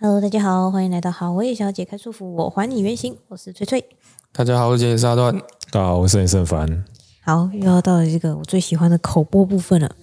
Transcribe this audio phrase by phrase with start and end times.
[0.00, 3.84] Hello，大家好，欢迎来到好味小姐开束缚，我还你原形，我是翠翠。
[4.32, 5.38] 大家好，我是杰沙段。
[5.70, 6.84] 大家好，我是林胜凡。
[7.22, 9.94] 好，又要到了这个我最喜欢的口播部分了。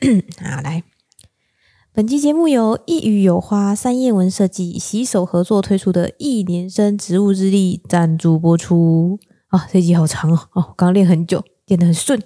[0.40, 0.82] 好，来，
[1.92, 9.18] 本期节目由一语有花三叶文设计携手合作推出的一年生植物日历赞助播出。
[9.48, 12.18] 啊、哦，这集好长哦，哦，刚刚练很久，练得很顺。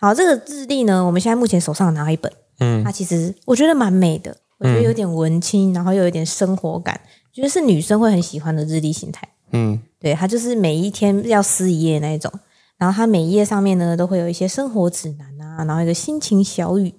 [0.00, 7.00] 好，这个日历呢，我们现在目前手上拿了一本，嗯，它其实我觉得蛮美的，我觉得有点文青，然后又有点生活感，
[7.32, 9.28] 觉得是女生会很喜欢的日历形态。
[9.50, 12.32] 嗯，对，它就是每一天要撕一页那一种。
[12.76, 16.94] 然后它每一页上面呢，都会有一些生活指南啊，然后一个心情小语，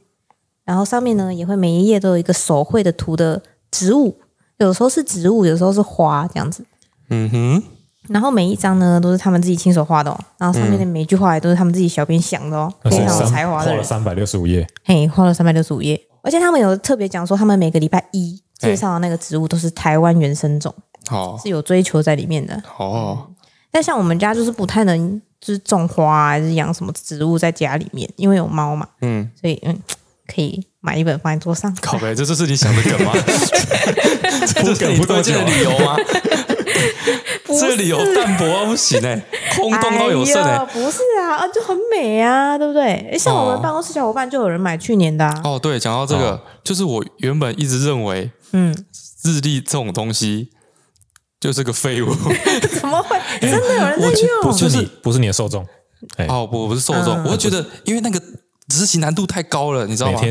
[0.65, 4.17] 然后上面呢也会每一页都有一个手绘的图的植物，
[4.57, 6.65] 有时候是植物，有时候是花这样子。
[7.09, 7.63] 嗯哼。
[8.09, 13.75] 然后每一张呢都是他们自己亲手画的哦，然后上面的每一句话也都是他们自己小编想的哦，嗯、非常有才华的人。
[13.75, 20.73] 画了三百六十五页，嘿，画了三百六十五页，而且他们有特别讲说，他们每个礼拜一介绍的那个植物都是台湾原生种，
[21.11, 22.61] 哦，是有追求在里面的。
[22.77, 23.27] 哦。
[23.71, 25.21] 但像我们家就是不太能。
[25.41, 29.81] 就是种花还是养什么植物在家里面，因为有猫嘛，嗯，所以嗯，
[30.27, 31.73] 可以买一本放在桌上。
[31.81, 33.13] 靠北，这就是你想的梗吗？
[34.63, 35.95] 这是你推荐的理由吗？
[37.59, 39.19] 这个理由淡薄啊，不行哎，
[39.55, 43.15] 空洞到有剩哎，不是啊，啊就很美啊，对不对？
[43.17, 45.59] 像我们办公室小伙伴就有人买去年的哦。
[45.59, 48.71] 对，讲到这个，就是我原本一直认为，嗯，
[49.23, 50.49] 日历这种东西。
[51.39, 52.13] 就是个废物，
[52.81, 53.17] 怎么会？
[53.39, 54.41] 真的有人在用？
[54.43, 55.65] 不是你，不是你的受众。
[56.27, 57.23] 哦，不，不是受众。
[57.23, 58.21] 我会觉得，因为那个。
[58.69, 60.21] 执行难度太高了，你知道吗？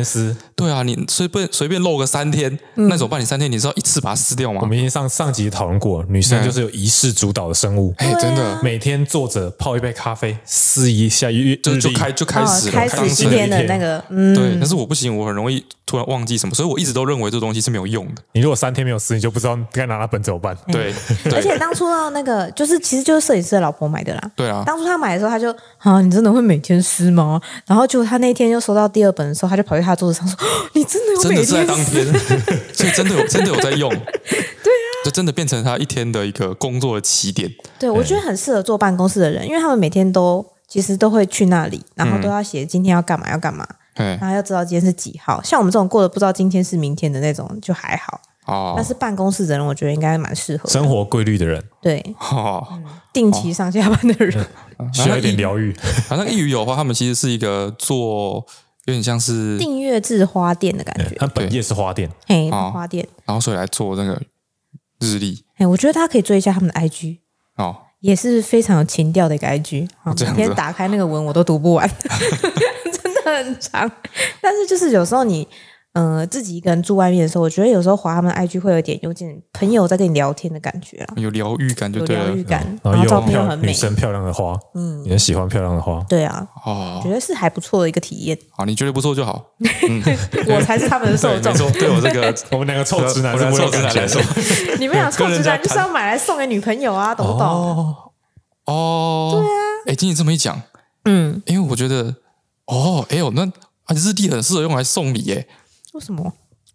[0.58, 3.20] 对啊，你随便随便漏个三天，那怎么办？
[3.20, 4.58] 你三天，你知道一次把它撕掉吗？
[4.60, 14.02] 我们已经上上集讨论过，女生就是有仪式主导的生物，哎，真的，每天坐着泡一杯咖啡，撕一下日，就就开就开始了，开始今天的那个，
[14.34, 14.56] 对。
[14.58, 18.22] 但是我不行，我很容易突然忘记什么，所以我一直都认为这东西是没有用的。
[18.32, 20.56] 你如果三天没有撕，你就不知道该拿那本怎么办。
[20.72, 20.94] 对，
[21.34, 24.30] 而且当初呢，那个就是其实就是摄影师的老婆买的啦。
[24.34, 27.40] 对啊，当初他买的时候，他就啊，你真的会每天撕吗？
[27.66, 29.08] 然后就他那天又收到第二。
[29.18, 30.36] 本的时候，他就跑去他桌子上说
[30.74, 32.06] ：“你真的有每天真的是在当天，
[32.74, 37.50] 所以真的有真的有在用， 对啊，就真的变成他一天的一个工作的起点。
[37.78, 45.42] 对，我觉得很适合坐办公室的人，因为他们每天都其实都会去那里，然后都要写今天要干嘛要干嘛，然后要知道今天是几号。
[45.42, 52.02] 像我们这种过得不知道今天是明天的那种就还好哦，但是办公室的人，我觉得应该蛮适合生活规律的人，对，
[53.12, 54.46] 定期上下班的人
[54.92, 55.74] 需要一点疗愈。
[56.08, 58.46] 好像一语有话，他们其实是一个做。
[58.88, 64.18] 有点像是订阅制花店的感觉，它本业是花店，嘿，花店，然后所以来做那个
[65.00, 67.18] 日历，哎，我觉得大家可以做一下他们的 IG，
[67.56, 71.86] 哦，也是非常有情调的一个 IG，每天打开那个文我都读不完，
[72.90, 73.90] 真的很长，
[74.40, 75.46] 但是就是有时候你。
[75.98, 88.38] 嗯、呃，自己一个人住外面的时候，我觉得有时候滑他们 IG 会有点有点朋友在跟你聊天的感觉啊，有疗愈感就对了，有疗愈感，嗯、然后照片又很美，女生漂亮的花，嗯，你很喜欢漂亮的花，对啊，哦，觉得是还不错的一个体验。
[88.50, 89.44] 好，你觉得不错就好，
[89.90, 90.00] 嗯、
[90.46, 91.52] 我才是他们的受众。
[91.72, 94.22] 对，对我这个， 我们两个臭直男，我们臭直男来说，
[94.78, 97.44] 你们俩臭直男就是要买来送给女朋友啊，懂不懂？
[97.44, 97.96] 哦，
[98.66, 99.50] 哦对啊，
[99.88, 100.62] 哎，听你这么一讲，
[101.06, 102.14] 嗯，因为我觉得，
[102.66, 103.44] 哦，哎呦，那
[103.94, 105.48] 日历很适合用来送礼耶，
[105.98, 106.32] 为什么？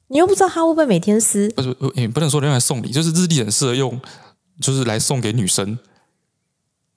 [0.10, 1.50] 你又不知道他会不会每天撕？
[1.52, 4.00] 不是，也不能说用来送礼，就是日历很适合用，
[4.62, 5.80] 就是来送给女生，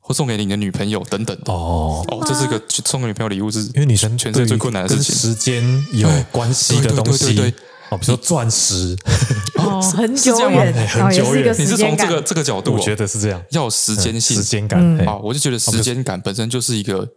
[0.00, 1.38] 或送给你的女朋友等等。
[1.44, 7.54] 哦哦，这是一个送给女朋友礼物，是因为女生全世界最困难的事情，时间有关系的东西。
[7.90, 8.96] 哦，比如说钻石，
[9.54, 11.54] 哦，很久远，很久远。
[11.56, 15.06] 你是从这个这个角度，我觉得是这样，要有时间性、时间感。
[15.06, 17.08] 啊，我就觉得时间感本身就是一个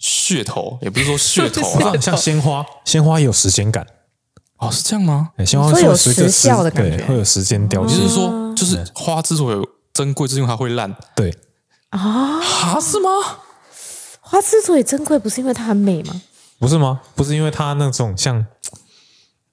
[0.00, 3.86] 噱头，也不是说噱头啊， 像鲜花，鲜花也有时间感。
[4.58, 5.30] 哦，是这样吗？
[5.72, 7.84] 会有时效的感觉，会有时间掉。
[7.86, 10.94] 就是说，就是花之所以珍贵，是因为它会烂。
[11.14, 11.32] 对
[11.90, 13.08] 啊，哈是吗？
[14.20, 16.20] 花之所以珍贵，不是因为它很美吗？
[16.58, 17.00] 不是吗？
[17.14, 18.44] 不是因为它那种像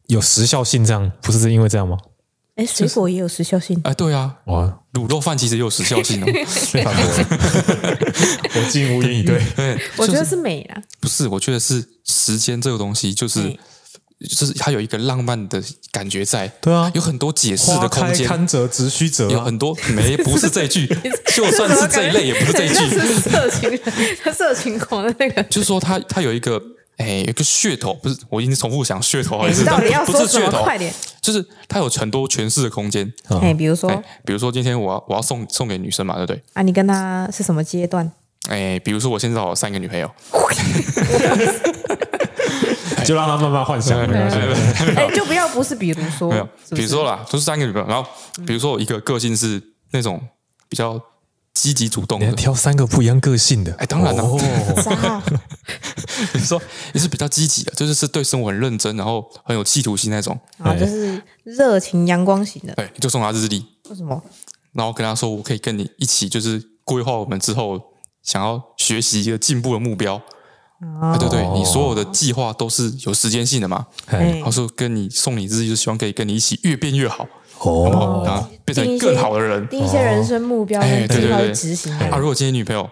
[0.07, 1.97] 有时效性这样，不是因为这样吗？
[2.55, 3.79] 哎，水果也有时效性。
[3.83, 6.25] 哎，对啊，哇，卤肉饭其实也有时效性 哦。
[8.55, 9.39] 我竟无言以对。
[9.97, 10.81] 我觉得是美啦。
[10.99, 13.55] 不是，我觉得是时间这个东西，就是。
[14.25, 15.61] 就是它有一个浪漫的
[15.91, 18.27] 感觉在，对啊，有很多解释的空间。
[18.27, 20.87] 堪折直须折，有很多没不是这一句，
[21.35, 22.75] 就算是这一类也不是这一句。
[23.29, 23.79] 色情，
[24.23, 26.61] 他色情狂的那个，就是说他他有一个
[26.97, 30.63] 哎，有一个噱头，不是我已经重复想噱头还是到底要说什么？
[30.63, 33.11] 快点，就是他有很多诠释的空间。
[33.41, 33.89] 哎，比如说，
[34.25, 36.41] 比如说今天我要我要送送给女生嘛，对不对？
[36.53, 38.11] 啊，你跟她是什么阶段？
[38.49, 40.09] 哎，比如说我现在有三个女朋友。
[43.05, 43.99] 就让他慢慢幻想。
[43.99, 48.09] 哎，就不要不是，比如说，没有，比如说啦，就是三个女朋友，然后
[48.45, 49.61] 比如说我一个个性是
[49.91, 50.21] 那种
[50.69, 50.99] 比较
[51.53, 53.73] 积极主动的，挑三个不一样个性的。
[53.79, 54.23] 哎，当然了，
[56.33, 56.61] 比如 说
[56.93, 62.73] 你是比较积极的，就是是对生活很认真，然后很有企图心那种，啊，就是热情阳光型的。
[62.75, 63.65] 对，你就送他日历。
[63.89, 64.21] 为什么？
[64.73, 67.81] 然后跟他说，我可以跟你一起，就是规划我们之后
[68.21, 70.21] 想要学习一个进步的目标。
[71.01, 73.85] 啊，对对，你所有的计划都是有时间性的嘛。
[74.07, 77.27] 然后说跟你送你日历，就希望可以跟你一起越变越好。
[77.59, 81.91] 哦，啊，变成更好的人，定一些人生目标，哎，对对对，执行。
[81.97, 82.89] 啊，如果今天女朋友，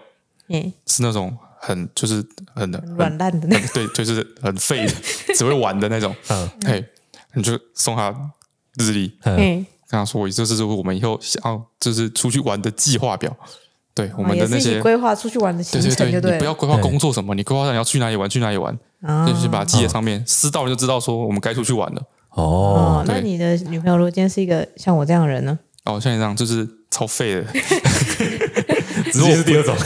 [0.86, 4.92] 是那种很就是很软烂的那种，对，就是很废的，
[5.36, 6.14] 只会玩的那种。
[6.28, 6.84] 嗯，嘿，
[7.34, 8.10] 你就送她
[8.78, 9.18] 日历。
[9.24, 9.66] 嗯。
[9.86, 13.36] 跟她说，我这是我们以后想要就是出去玩的计划表，
[13.94, 18.76] 对我们的那些规划出去玩的行程，对对对，你不要规划工作什么，你规划你要去哪里玩，去哪里玩，
[19.26, 22.02] 就是把它记在上面，撕到就知道说我们该出去玩了。
[22.30, 25.56] 哦，那你的女朋友如果今天是一个像我这样的人呢？
[25.84, 27.44] 哦，像你这样就是超废的，
[29.12, 29.76] 直接是第二种，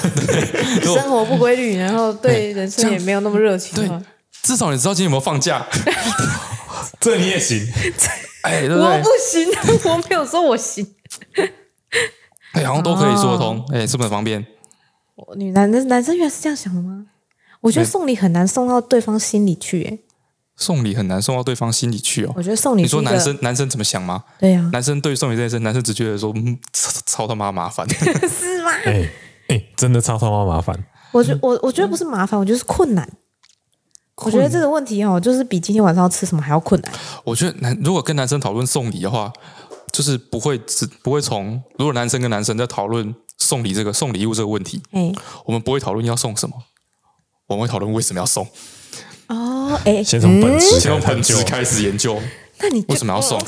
[0.95, 3.77] 生活不规律，然后对人生也没有那么热情。
[3.77, 3.91] 对，
[4.43, 5.67] 至少你知道今天有没有放假，
[7.01, 7.61] 这你也行。
[8.43, 9.47] 哎，对对我不行，
[9.91, 10.87] 我没有说我行。
[12.59, 14.45] 哎，好像都可以说得通，哎，是不是很方便？
[15.37, 17.07] 女男的男生原来是这样想的吗？
[17.61, 19.99] 我觉得送礼很难送到对方心里去，哎，
[20.57, 22.33] 送礼很难送到对方心里去哦。
[22.37, 24.25] 我觉得送礼，你说男生男生怎么想吗？
[24.39, 26.59] 对呀，男生对送礼这件事，男生只觉得说，嗯，
[27.07, 28.71] 超他妈麻烦， 是吗？
[28.85, 29.11] 哎
[29.49, 30.85] 哎，真的超他妈麻烦。
[31.11, 33.09] 我觉我我觉得不是麻烦，我觉得是困难。
[34.17, 36.93] 我觉得这个问题哦，就是比今天晚上要吃什么还要困难。
[37.25, 39.33] 我觉得男如果跟男生讨论送礼的话，
[39.99, 45.13] 就是不会只不会从如果男生跟男生在讨论送礼这个送礼物这个问题，嗯，
[45.45, 46.55] 我们不会讨论要送什么，
[47.49, 48.47] 我们会讨论为什么要送。
[49.27, 52.17] 哦，哎，先从本质，先从本质开始研究。
[52.61, 53.45] 那你为什么要送？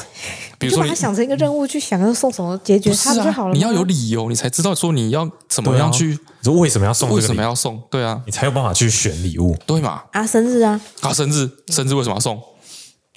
[0.59, 3.55] 比如说，你想成一个任务去想要送什么，解决它就好了。
[3.55, 6.07] 你要有理由，你才知道说你要怎么样去。
[6.07, 7.09] 你说为什么要送？
[7.11, 7.81] 为什么要送？
[7.89, 10.03] 对啊，你才有办法去选礼物，对嘛？
[10.11, 12.37] 啊，生日啊，啊，生日，生日为什么要送？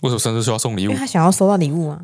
[0.03, 0.91] 为什么生日需要送礼物？
[0.91, 1.99] 因为他想要收到礼物啊。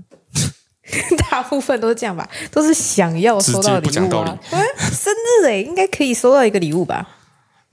[1.32, 3.82] 大部分都是这样吧，都是想要收到礼物。
[3.86, 4.32] 不讲道理。
[4.92, 7.08] 生日哎，应该可以收到一个礼物吧？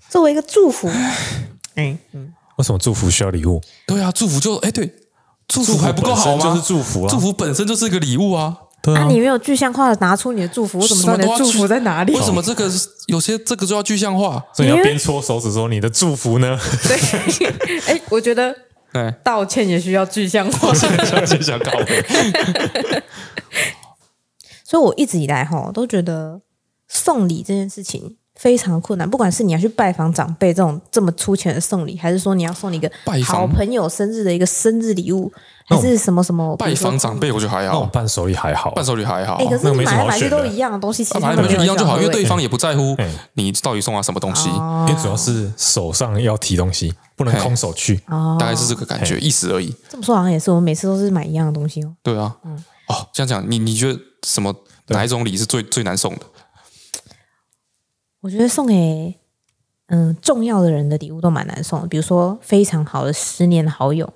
[0.08, 0.88] 作为一个祝福。
[1.74, 3.60] 哎，嗯，为什么祝福需要礼物？
[3.86, 4.92] 对啊，祝福就哎对。
[5.48, 6.42] 祝福还不够好吗？
[6.42, 7.08] 就是祝福啊！
[7.08, 8.52] 祝福本身就是一个礼物啊！
[8.82, 12.12] 对啊，你没有具象化的拿出你的祝福，我怎么知道你的祝福在哪里？
[12.12, 12.68] 为什么这个
[13.06, 14.42] 有些这个就要具象化？
[14.52, 16.58] 所以你要边搓手指说你的祝福呢？
[16.82, 17.46] 对，
[17.86, 18.52] 哎，我觉得，
[19.24, 20.72] 道歉也需要具象化，
[21.26, 21.70] 具象化。
[24.64, 26.40] 所以我一直以来哈都觉得
[26.88, 28.16] 送礼这件事情。
[28.36, 32.90] 非常困难，不管是你要去拜访长辈这种这么粗浅的送礼，还是说你要送你一个
[33.24, 35.32] 好朋友生日的一个生日礼物，
[35.66, 39.36] 还是什么什么拜访长辈，我觉得还好，伴手礼还好，伴手礼还好。
[39.36, 42.94] 哎，可是买来买去都一样的东西，其实买来买去一样就好，因为对方也不在乎
[43.34, 47.96] 你到底送他什么东西，因为主要是手上要提东西，不能空手去，
[48.38, 49.74] 大概是这个感觉意思而已。
[49.88, 51.92] 这么说好像也是，我们每次都是买一样的东西哦。
[52.02, 52.36] 对啊，
[52.88, 54.54] 哦，这样讲，你你觉得什么
[54.88, 56.20] 哪一种礼是最最难送的？
[58.26, 59.14] 我觉得送给
[59.86, 64.12] 嗯重要的人的礼物都蛮难送的，比如说非常好的十年好友，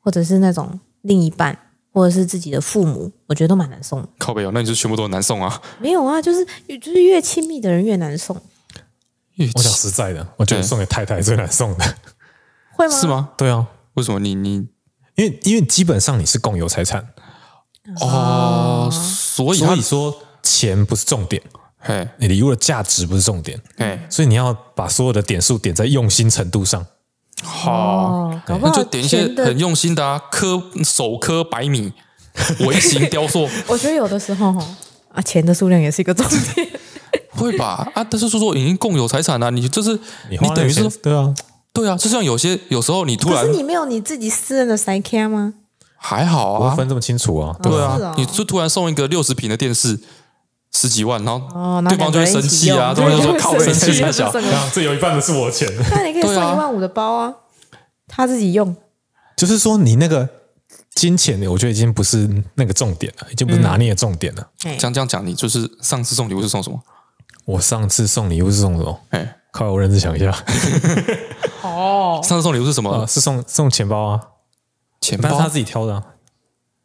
[0.00, 1.54] 或者是那种另一半，
[1.92, 4.08] 或者是自己的父母，我觉得都蛮难送的。
[4.16, 5.60] 靠北哦，那你就全部都难送啊？
[5.78, 6.42] 没有啊，就是
[6.80, 8.34] 就是越亲密的人越难送。
[8.34, 11.84] 我讲实在的，我觉得送给太太最难送的，
[12.74, 12.94] 会吗？
[12.98, 13.32] 是吗？
[13.36, 14.66] 对啊，为什么你你
[15.16, 17.06] 因为因为基本上你是共有财产
[18.00, 21.42] 哦，所以所以说钱不是重点。
[21.84, 26.86] 嘿，你礼物的价值不是重点，嘿，所以你要把所有的点数点在用心程度上。
[27.42, 31.92] 好，那就点一些很用心的啊，刻手刻白米，
[32.64, 33.48] 微型雕塑。
[33.66, 34.64] 我觉得有的时候哈，
[35.12, 36.24] 啊，钱的数量也是一个重
[36.54, 36.68] 点，
[37.30, 37.90] 会吧？
[37.96, 39.98] 啊，但是说说已经共有财产了，你就是
[40.30, 41.34] 你等于是对啊，
[41.72, 45.54] 对啊，就像有些有时候你突然，可是你没有你自己私人的塞卡吗？
[45.96, 49.98] 还好啊，不分这么清楚啊，对啊，你就突然送一个六十平的电视。
[50.72, 54.32] 十几万，然后对方就会生气啊，对方就说靠生气太小，
[54.72, 55.68] 这有一半的是我钱。
[55.90, 57.34] 那你可以送一万五的包啊，
[58.08, 58.74] 他自己用。
[59.36, 60.28] 就是说，你那个
[60.94, 64.48] 金钱，我觉得已经不是那个重点了，已经不是拿捏的重点了。
[64.78, 66.80] 讲讲讲，你就是上次送礼物是送什么？
[67.44, 69.00] 我上次送礼物是送什么？
[69.10, 70.32] 哎，靠，我认真想一下。
[71.62, 73.06] 哦，上次送礼物是什么？
[73.06, 74.20] 是送送钱包啊，
[75.00, 76.02] 钱包他自己挑的。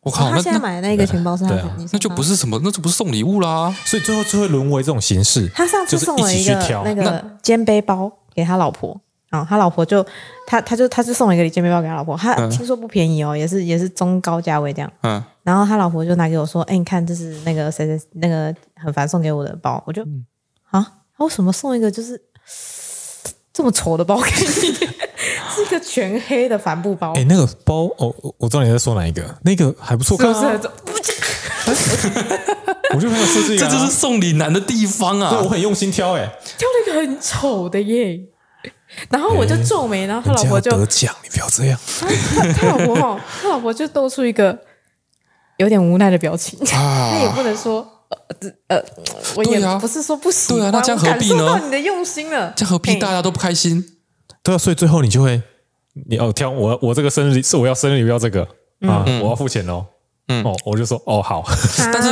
[0.07, 0.31] 我靠！
[0.31, 3.75] 他现在买的那个钱包是他的，那就不是什么，那就不是送礼物啦。
[3.85, 5.49] 所以最后就会沦为这种形式。
[5.53, 6.53] 他上次送了一个
[6.85, 8.99] 那个肩背包给他老婆，
[9.29, 10.05] 然后他老婆就
[10.45, 14.91] 他他就他是送了一个肩背包给他老婆，他听说不便宜哦，也是也是中高价位这样。
[15.01, 15.21] 嗯。
[15.43, 20.01] 然后他老婆就拿给我说：“哎，你看这是那个谁谁那个很烦送给我的包。”我就
[20.69, 20.85] 啊，
[21.17, 22.21] 他为什么送一个就是
[23.53, 24.87] 这么丑的包给你？
[25.57, 27.13] 是一个全黑的帆布包。
[27.15, 30.59] 哎，那个包哦，我知道你在说哪一个，那个还不错看啊。
[32.95, 35.31] 我就没有设计，这就是送礼难的地方啊！
[35.31, 36.25] 对，我很用心挑，哎，
[36.57, 38.17] 挑了一个很丑的耶。
[39.09, 41.77] 然后我就皱眉，然后他老婆就得奖，你不要这样。
[41.99, 44.57] 他他老婆哦， 他老婆就露出一个
[45.57, 46.57] 有点无奈的表情。
[46.63, 48.85] 他也不能说呃呃，
[49.35, 51.37] 我也不是说不喜欢，那这样何必呢？
[51.37, 53.96] 感受到你的用心了，这样何必大家都不开心？
[54.47, 55.41] 对啊，所以最后你就会，
[56.07, 58.43] 你哦挑我我这个生日是我要生日礼物要这个
[58.81, 59.85] 啊，我要付钱哦。
[60.29, 61.43] 嗯哦，我就说哦好，
[61.91, 62.09] 但是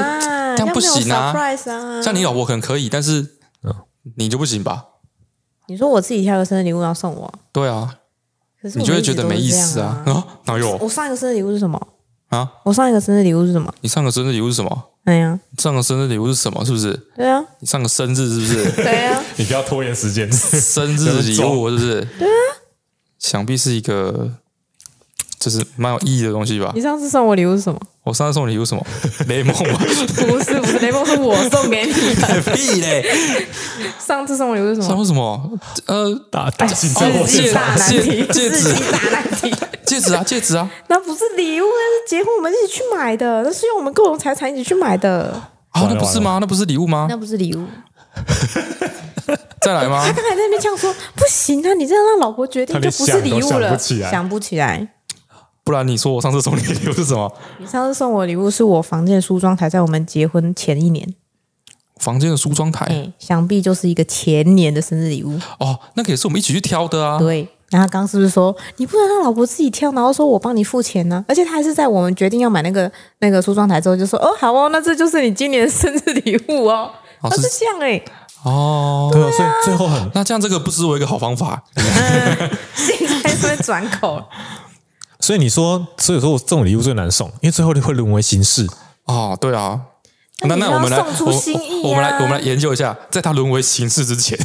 [0.58, 1.34] 这样不行啊。
[2.02, 3.26] 像你老婆可能可以，但是
[4.18, 4.86] 你就不行吧？
[5.68, 7.34] 你说我自己挑个生日礼物要送我？
[7.52, 8.00] 对啊，
[8.62, 10.04] 可是你就会觉得没意思啊？
[10.06, 10.78] 啊，哪有？
[10.78, 11.88] 我上一个生日礼物是什么
[12.36, 12.50] 啊？
[12.64, 13.74] 我上一个生日礼物是什么？
[13.82, 14.84] 你上个生日礼物是什么？
[15.06, 16.64] 对呀，上个生日礼物是什么？
[16.66, 16.94] 是不是？
[17.16, 18.72] 对啊，你上个生日是不是？
[18.82, 22.08] 对啊，你不要拖延时间，生日礼物是不是？
[22.20, 22.42] 对啊，
[23.20, 24.32] 想必是一个
[25.40, 26.72] 就是蛮有意义的东西吧？
[26.76, 27.80] 你上次送我礼物是什么？
[28.04, 28.86] 我上次送礼物什么？
[29.28, 29.80] 雷梦吗？
[29.80, 32.42] 不是，不是雷梦，是我送给你的。
[32.56, 33.04] 屁嘞！
[34.00, 34.88] 上次送我礼物是什么？
[34.88, 35.60] 送什么？
[35.88, 39.50] 呃，大大戒指，大难题，戒指，大难题，
[39.86, 40.70] 戒指啊，戒指啊！
[40.90, 45.32] 那不是礼物，那是结婚我们一起去买的，那是用我们共同财产一起去买的。
[45.70, 46.38] 啊，那不是吗？
[46.42, 47.08] 那不是礼物吗？
[47.10, 47.66] 那不是礼物。
[49.62, 50.04] 再来吗？
[50.06, 51.74] 他刚才在那边这样说，不行啊！
[51.74, 54.90] 你这样让老婆决定就不是礼物了，想不起来。
[55.64, 57.34] 不然你说我上次送你礼物是什么？
[57.58, 61.16] 你上次送我礼物是我房间的梳妆台，在我们结婚前一年。
[61.98, 65.80] 房间的梳妆台，欸，想必就是一个前年的生日礼物哦。
[65.96, 67.18] 那个也是我们一起去挑的啊。
[67.18, 71.24] 对，然后刚刚是不是说你不能让老婆自己挑，然后说我帮你付钱呢？
[71.28, 72.90] 而且他还是在我们决定要买那个
[73.20, 76.90] 那个梳妆台之后就说哦好哦，那这就是你今年的生日礼物哦。
[77.22, 78.06] 他是，是这样哎，欸。
[78.44, 81.64] 哦，对啊，所以最后很那这样这个不失为一个好方法。
[81.76, 84.24] 嗯，现在是转口。
[85.20, 88.68] 所以你说，所以说我这种礼物最难送，因为最后你会沦为形式
[89.06, 89.36] 哦。
[89.42, 89.82] 对啊，
[90.42, 94.38] 那那我们来，我我们来，我们来研究一下，在他沦为形式之前，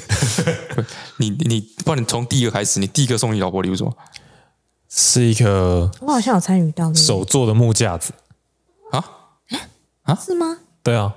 [1.20, 3.94] 你你，不然你从第一个开始，你第一个送你老婆礼物什么？
[4.88, 8.12] 是一个，我好像有参与到手做的木架子
[8.90, 9.04] 啊
[10.02, 10.14] 啊？
[10.16, 10.58] 是吗？
[10.82, 11.14] 对啊，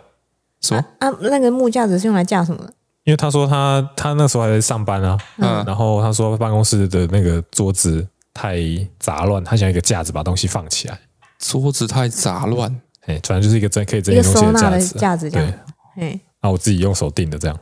[0.61, 1.09] 什么啊？
[1.21, 2.73] 那个木架子是用来架什么的？
[3.05, 8.07] 因为他说他他那时候还在上班啊，嗯，然后他说办公室的那个桌子。
[8.35, 8.57] 太
[8.97, 10.99] 杂乱，他想要一个架子把东西放起来。
[11.37, 12.67] 桌子太杂乱，
[13.01, 14.97] 哎，反正就是一个真可以整理东西的架子。
[14.97, 15.53] 架子这样，
[15.97, 17.55] 哎，那我自己用手定的这样。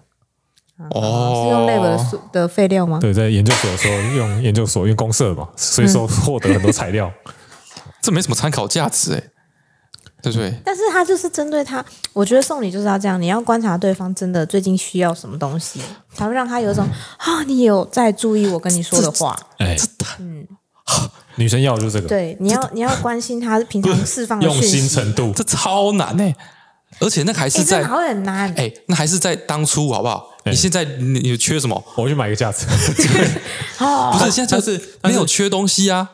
[0.89, 2.99] 哦，是用 lab 的的废料吗？
[2.99, 7.11] 对，在研究所的时候用研究所用公社嘛，所以说获得很多材料。
[8.01, 9.23] 这没什么参考价值哎。
[10.23, 10.53] 对不对？
[10.63, 11.83] 但是他就是针对他，
[12.13, 15.81] 我觉得送礼就是要这样，你要观察对方真的最近需要什么东西，
[16.13, 19.35] 才会让他有一种啊，你有在注意我跟你说的话。
[19.57, 19.75] 哎，
[20.19, 20.45] 嗯，
[21.37, 22.07] 女生要的就是这个。
[22.07, 26.35] 对，你要你要关心他 平常释放的用心程度，这超难哎！
[26.99, 30.27] 而且那还是在好很难哎，那还是在当初好不好？
[30.45, 31.83] 你现在你你缺什么？
[31.95, 32.65] 我去买一个架子。
[33.79, 36.09] 哦，不是，现在就是没有缺东西啊，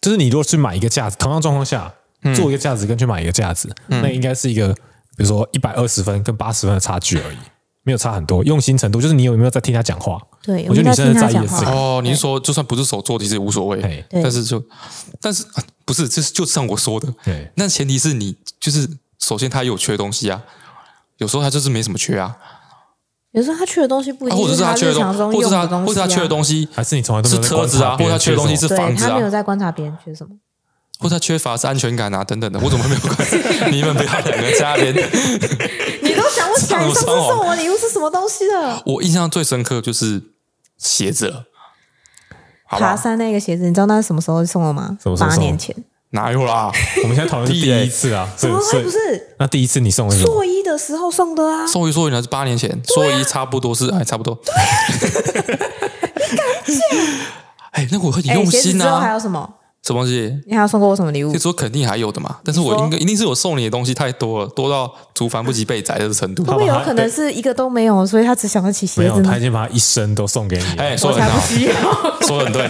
[0.00, 1.94] 就是你如果去买一个架子，同样状况下。
[2.34, 4.74] 做一个架子跟去买一个架子，嗯、那应该是一个，
[5.16, 7.36] 比如说一百二十分跟八十分的差距而已，
[7.84, 8.42] 没有差很多。
[8.42, 10.20] 用心程度就是你有没有在听他讲话？
[10.42, 12.00] 对，我觉得女生是在意的是哦。
[12.02, 13.80] 你是说就算不是手做的，其实也无所谓。
[13.80, 14.60] 对，但是就
[15.20, 15.44] 但是
[15.84, 17.06] 不是，就是就像我说的。
[17.24, 20.42] 对，那前提是你就是首先他有缺东西啊，
[21.18, 22.36] 有时候他就是没什么缺啊。
[23.32, 29.08] 有时候他缺的东西不一定，或者是他缺的东西，或者他或者他缺的东西，还是你从来都是车子啊，或者他缺的东西是房子啊。
[29.10, 30.30] 他没有在观察别人缺什么。
[31.00, 33.36] 或者他缺乏是安全感啊，等等的，我怎么没有关系？
[33.70, 34.94] 你们不要两个在那边，
[36.02, 38.82] 你都想不起来上次送我礼物是什么东西了？
[38.86, 40.22] 我印象最深刻就是
[40.76, 41.44] 鞋子了。
[42.70, 44.98] 爬山那个鞋子，你知道那是什么时候送的吗？
[45.18, 45.74] 八年前。
[46.10, 46.72] 哪有啦？
[47.02, 49.36] 我们现在讨论第一次啊，怎么会不是？
[49.38, 51.66] 那第一次你送的是硕一的时候送的啊？
[51.66, 54.38] 送一送一那是八年前，硕一差不多是哎，差不多。
[56.30, 56.78] 你敢讲？
[57.72, 58.84] 哎，那我很用心啊。
[58.84, 59.54] 之后还有什么？
[59.84, 60.32] 什么东西？
[60.46, 61.30] 你还要送过我什么礼物？
[61.30, 66.44] 可以说肯定还有的嘛，但是我应该一定是我送你的东西太多了，多到族繁不及被宰的程度。
[66.44, 69.00] 会不会有可能是一个都没有，所以他只想得起鞋子？
[69.00, 70.64] 没有，他已经把他一生都送给你。
[70.76, 71.40] 哎，说的很好，
[72.22, 72.68] 说的很对，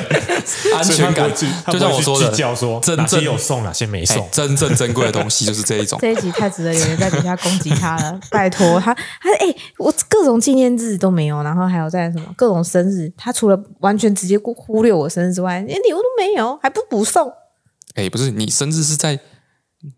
[0.74, 1.30] 安全感。
[1.70, 5.98] 就像我说的，叫说真正有送，哪些没送，真正珍贵的东西就是这一种。
[6.02, 17.32] 这一集太值得有人在底下攻击他了，拜托他，他哎，我各种纪念日都没有，然后还有在什么各种生日，他除了完全直接忽略我生日之外，连礼物都没有，还不补送。
[17.94, 19.18] 哎，不是，你生日是在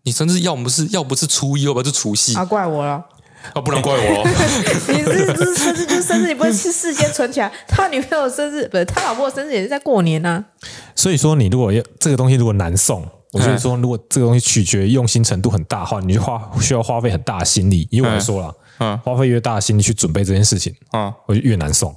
[0.03, 3.03] 你生日要不是要不是初一，要不是除夕，啊，怪我了。
[3.53, 4.23] 啊，不能怪我！
[4.27, 7.51] 你是不是生日就是生日，你不会去事先存起来？
[7.67, 10.43] 他女朋友生日不是他老婆的生日也是在过年啊。
[10.95, 17.87] 所以说，你如果要这个东西如果难送，我就是说，如果这个东西取决于用心程度很大的话，你就花需要花费很大的心力。
[17.91, 21.95] 因为我说了，嗯，花费越大的心力去准备这件事情，啊，我就越难送。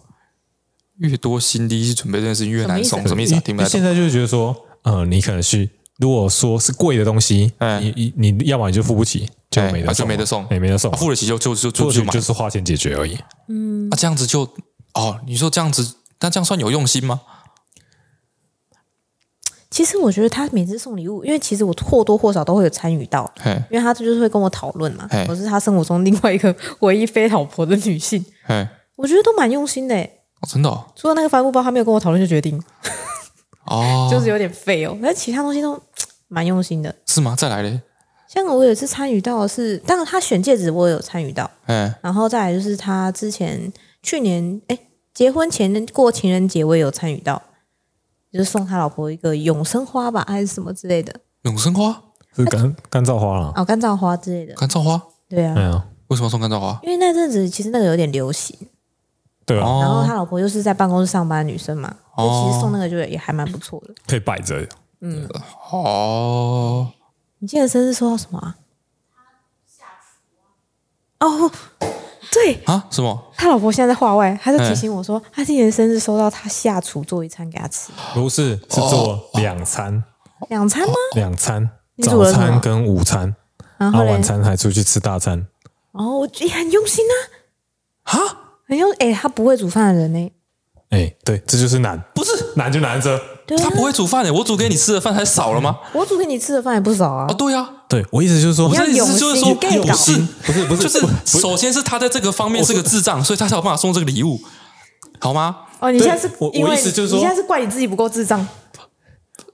[0.98, 3.34] 越多心力去准备这件事情越难送，什么意思？
[3.40, 3.68] 听不懂。
[3.68, 9.28] 现在就是觉得说，呃，你可能是如果说是贵的东西，你你你要么你就付不起。
[9.54, 13.18] 就没得就没得送，也没得送，付得起就就就就就就是花钱解决而已。
[13.48, 14.42] 嗯，啊，这样子就
[14.94, 17.20] 哦，你说这样子，那这样算有用心吗？
[19.70, 23.28] 其实我觉得他每次送礼物，因为其实我或多或少都会有参与到，
[23.70, 25.08] 因为他就是会跟我讨论嘛。
[25.28, 28.24] 我是他生活中另外一个唯一非老婆的女性，
[28.94, 29.94] 我觉得都蛮用心的。
[30.48, 32.62] 真的，除了那个帆布包，他没有跟我讨论就决定，
[33.64, 34.96] 哦， 就是有点废哦。
[35.02, 35.82] 但其他东西都
[36.28, 37.34] 蛮用心的，是吗？
[37.36, 37.80] 再来嘞。
[38.34, 43.72] 像我有一次参与到的是，当然他选戒指我也有参与到，嗯，然后再来就是他之前
[44.02, 44.76] 去年哎
[45.14, 47.40] 结婚前过情人节我也有参与到，
[48.32, 52.02] 就是送他老婆一个永生花吧还是什么之类的，永生花？
[52.34, 55.00] 是干干燥花了哦，干燥花之类的，干燥花？
[55.28, 56.76] 对啊，没有为什么送干燥花？
[56.82, 58.58] 因为那阵子其实那个有点流行，
[59.46, 64.66] 对啊，然后他老婆又是在办公室上班的女生嘛，所以其实送那个就也还蛮不错的，可以摆着，
[65.00, 65.28] 嗯，
[65.70, 66.88] 哦。
[67.44, 68.56] 你记得生日收到什么啊？
[71.20, 71.52] 哦，
[72.32, 73.32] 对啊，什么？
[73.36, 77.92] 他老婆现在在话外，他就提醒我说，他今年生日收到他下厨做一餐给他吃。
[78.14, 80.02] 不是，是做两餐，
[80.48, 80.94] 两餐吗？
[81.16, 81.68] 两餐，
[82.02, 83.36] 早餐跟午餐，
[83.76, 85.46] 然后晚餐还出去吃大餐。
[85.92, 87.04] 哦，我觉得很用心
[88.04, 88.18] 啊，啊，
[88.66, 90.32] 很用，哎，他不会煮饭的人呢。
[90.88, 93.20] 哎，对，这就是难，不是难就难着。
[93.46, 95.76] 他不会煮饭诶，我煮给你吃的饭还少了吗？
[95.92, 97.26] 我煮给你吃的饭也不少啊。
[97.28, 101.06] 啊，对呀，对我意思就是说，我的意思就是说，不是不是不是，就是
[101.40, 104.40] 首先是他在这个方面是个智障，所以他才有办法送这个礼物，
[105.20, 105.56] 好吗？
[105.80, 108.46] 哦，你现在是，我我意思就是说，你现在是怪你自己不够智障，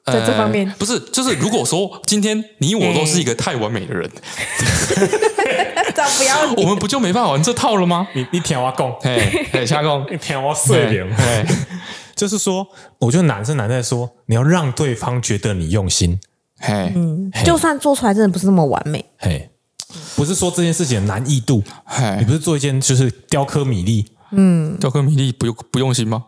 [0.04, 4.08] 在这方面不是，就是如果说今天你我都是一个太完美的人，
[5.92, 8.06] 这样不要，我们不就没办法玩这套了吗？
[8.14, 11.44] 你你听我讲，嘿，嘿，瞎讲，你听我碎脸，嘿。
[12.20, 16.20] 就是说，我觉得难是难在说，你要让对方觉得你用心。
[16.58, 19.48] 嘿，嗯，就算做出来真的不是那么完美，嘿，
[20.14, 26.26] 不是说这件事情的难易度，嘿，你不是做一件就是雕刻米粒，嗯，雕刻米粒不用不用心吗？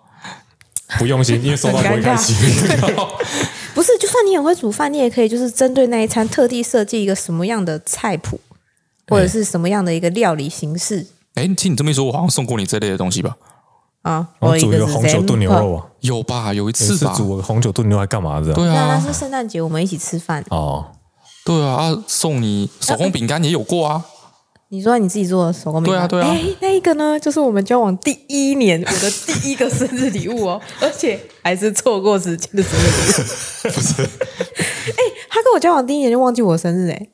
[0.98, 2.34] 不用心，因为收到不会开心。
[3.74, 8.40] 不是，就算你很会煮饭，你也可以就是针对那一餐特地设计一个什么样的菜谱，
[9.08, 11.06] 或者是什么样的一个料理形式。
[11.34, 13.36] 哎，听你这么一说，我好像送过你这类的东西吧？
[14.02, 16.52] 啊，我煮一个红酒炖牛肉啊，有吧？
[16.52, 18.52] 有一次吧，煮个红酒炖牛肉干嘛的？
[18.52, 20.86] 对啊，那是圣诞节我们一起吃饭哦。
[21.44, 24.04] 对啊，啊，送你手工饼干也有过啊。
[24.68, 26.08] 你说你自己做的手工饼干？
[26.08, 26.34] 对啊，对啊。
[26.34, 33.70] 哎，那一个呢，就是我们交往第一年我的第一个生日礼物哦， 而且还是错过时间的生日礼物。
[33.72, 37.08] 不是，哎，他跟我交往第一年就忘记我生日哎，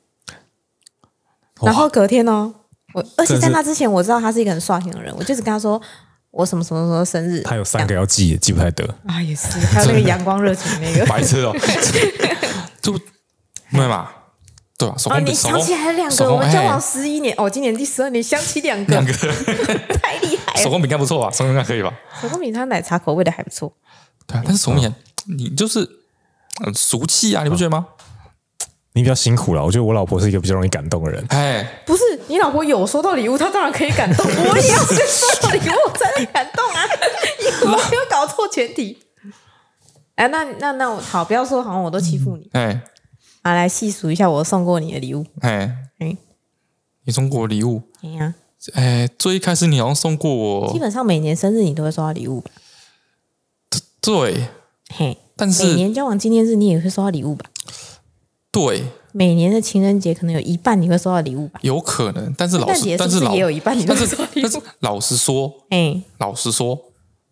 [1.61, 2.55] 然后隔天呢，
[2.95, 5.79] 我而且在那之前我知道他是一个很刷屏的人，我就只跟他说。
[6.31, 7.43] 我什么什么什么生日？
[7.43, 11.55] 他有三个要记，记不太得啊，也是，还有那个阳光热情那个 白痴哦，
[12.83, 12.93] 就
[13.71, 14.09] 没有嘛，
[14.77, 14.95] 对吧？
[15.07, 19.13] 哦，你想起来两个，我们交往十一年，哦，今年第十二年，想起两个，两个
[20.03, 20.63] 太厉害了。
[20.63, 21.93] 手工饼干不错吧，手工饼干可以吧？
[22.21, 23.73] 手工饼它奶茶口味的还不错，
[24.27, 24.95] 对啊，但是手工饼
[25.27, 25.89] 你就是
[26.75, 27.87] 俗气啊，你不觉得吗？
[28.99, 31.25] 你比较辛苦了，我觉得我老婆是一个比较容易感动的人。
[31.29, 34.27] 哎，不是，你老婆有收到礼物，她当然可以感动。
[34.27, 36.83] 我也要收到礼物才能感动啊！
[37.63, 38.99] 有没有搞错前提。
[40.17, 42.51] 哎，那那那我好，不要说好像我都欺负你。
[42.55, 42.83] 哎，
[43.43, 45.25] 啊，来细数一下我送过你的礼物。
[45.43, 46.17] 哎哎，
[47.05, 47.83] 你送过我礼物？
[48.03, 48.35] 哎呀，
[48.75, 52.51] 哎，最一开始你好像送过我，基本上每年生日你都会收到礼物吧？
[54.01, 54.49] 对，
[54.97, 57.47] 嘿，但是每年交往纪念日你也会收到礼物吧？
[58.67, 61.61] 对，每年的情人节可能有一半你会收到礼物吧？
[61.63, 64.49] 有可能，但是老实，但是也有一半你会收到礼物。
[64.49, 66.79] 但是老实说，哎，老实说，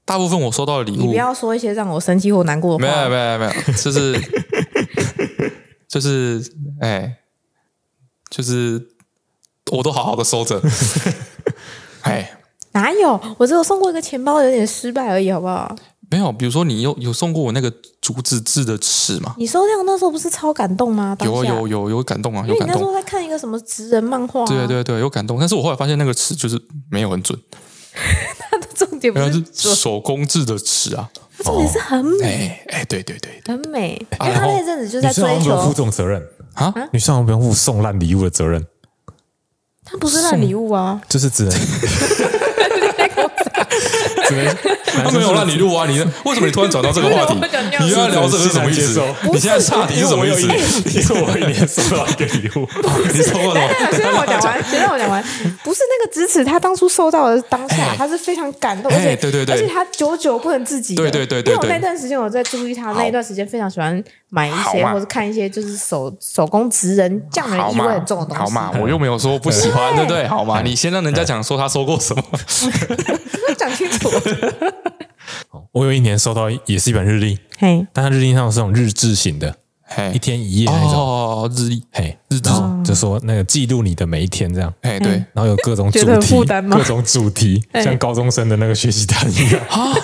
[0.05, 2.93] 大部分我收到的礼物，你不要说一些让我生气或难过的话。
[2.93, 4.21] 没有，没有，没有，就是
[5.89, 6.43] 就是，
[6.81, 7.17] 哎，
[8.31, 8.89] 就是
[9.73, 10.61] 我都好好的收着。
[12.03, 12.39] 哎，
[12.73, 13.21] 哪有？
[13.39, 15.75] 我只有送过一个钱包，有点失败而已，好不好？
[16.11, 19.35] 没有，比如说你有有送过我那个竹子制的尺吗？
[19.39, 21.17] 你收到那时候不是超感动吗？
[21.25, 22.69] 有有有有感动啊，有感动。
[22.69, 24.47] 因为你那时候在看一个什么职人漫画、啊？
[24.47, 25.39] 对对对，有感动。
[25.39, 27.39] 但是我后来发现那个尺就是没有很准。
[28.39, 31.11] 它的重点不是，是手工制的尺啊，
[31.43, 32.61] 重点是很美。
[32.69, 33.95] 哎、哦欸，对对对，很美。
[34.21, 35.57] 因为他那阵子就在追求。
[35.63, 36.23] 负这种责任
[36.55, 36.73] 啊？
[36.93, 38.65] 女生不用负送烂礼物的责任。
[39.83, 41.53] 他不是烂礼物啊，就是只能。
[44.27, 45.87] 只能他没有让你录啊！
[45.89, 47.35] 你 为什么你突然转到这个话题？
[47.81, 49.01] 你又要聊这个是什么意思？
[49.33, 50.47] 你现在岔题是什么意思？
[50.85, 52.69] 你说我一年收到一个礼物，
[53.13, 53.69] 你说过什么？
[53.93, 55.23] 先让我讲完，先让我讲完。
[55.63, 60.95] 不是那个直尺，他当初收到的当下，他是非常感动，而且对对对，而且他久久不能自己。
[60.95, 61.55] 对对对对。
[61.55, 68.43] 因为我那段时间我在注意他，那一段时间非常喜欢买一些或者看一些就是手手工职人匠人意味很重的东西。
[68.43, 70.05] 好嘛，我又没有说不喜欢，对。
[70.05, 70.27] 不对？
[70.27, 72.23] 好嘛，你先让人家讲说他收过什么，
[73.57, 74.11] 讲清楚。
[75.73, 79.57] 我有一年收到也是一本日历，嘿，但它日历上是那种日志型的，嘿，
[80.13, 80.93] 一天一夜那种。
[80.93, 82.51] 哦，日历，嘿，日志，
[82.85, 89.61] 就说那个记录你的每一天这样，哎，对，然后有各种主题，各种主题， 像高中生的那个学习单一样。
[89.71, 89.95] 啊，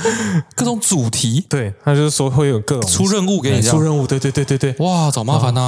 [0.55, 5.61] 各种主题，对，他就是说会有各种出任务给你，出任务，对对对对对，哇，找麻烦呐，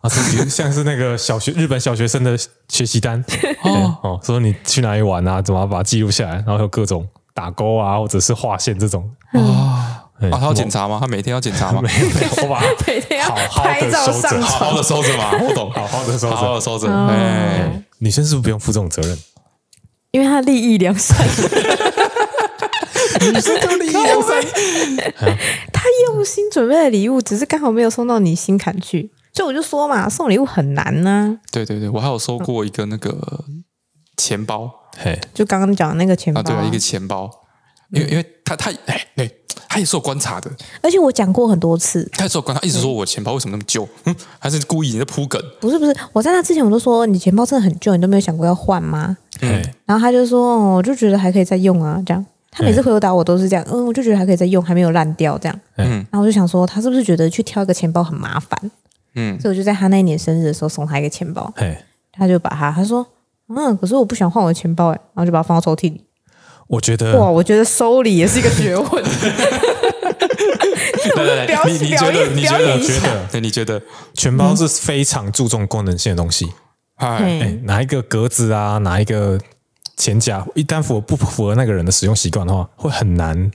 [0.00, 2.36] 啊，是像是那个小学日本小学生的
[2.68, 3.24] 学习单，
[3.62, 3.96] 哦。
[4.02, 7.06] 哦，说你去哪里玩啊，怎么把它记录下来，然后有各种。
[7.32, 9.08] 打勾啊，或者是划线这种。
[9.32, 10.98] 啊，啊，他要检查吗？
[11.00, 11.80] 他每天要检查吗？
[11.84, 16.92] 没有，我把 每天要拍照上传，好好的收着嘛， 我懂，好好的收着，好好的收着。
[17.08, 19.18] 哎，女生是不是不用负这种责任？
[20.10, 21.16] 因为她利益良善，
[23.20, 24.42] 女生都利益良善，
[25.72, 31.38] 她用心准备的礼物，只是刚好没有送到你心坎去，所以我就说嘛，送礼物很难呢。
[31.52, 33.44] 对对对，我还有收过一个那个
[34.16, 34.68] 钱包。
[34.98, 37.30] 嘿，就刚刚讲的那个钱包，对啊，一个钱包，
[37.92, 39.30] 因为因为他他哎，对，
[39.68, 40.50] 他也是有观察的，
[40.82, 45.40] 而且我讲过很多次，他也是有观察，一直说我钱包为什么那么旧， 嗯，还是故意你在铺梗？
[45.60, 49.16] 不是不是，我在那之前我都说你钱包真的很旧，你都没有想过要换吗？
[49.42, 58.70] 嗯，然后他就说，我就觉得还可以再用啊，这样，他每次回答我都是这样，嗯，我就觉得还可以再用，还没有烂掉，这样，嗯，然后我就想说，他是不是觉得去挑一个钱包很麻烦？
[59.14, 61.52] 嗯，所以我就在他那一年生日的时候送他一个钱包，
[62.12, 63.06] 他就把他他说。
[63.52, 66.04] 嗯，可是我不想换我的钱包哎，然后就把它放到抽屉里。
[66.70, 69.04] 我觉得哇，我觉得收礼也是一个学问。
[71.02, 73.26] 对 对对， 你你觉得你觉得觉得？
[73.32, 73.82] 对，你觉得
[74.14, 76.48] 钱包是非常注重功能性的东西。
[76.96, 79.38] 哎，哪一个格子啊，哪一个
[79.96, 83.50] 钱夹，一旦符合不符合那个人的使用习惯的话，会很难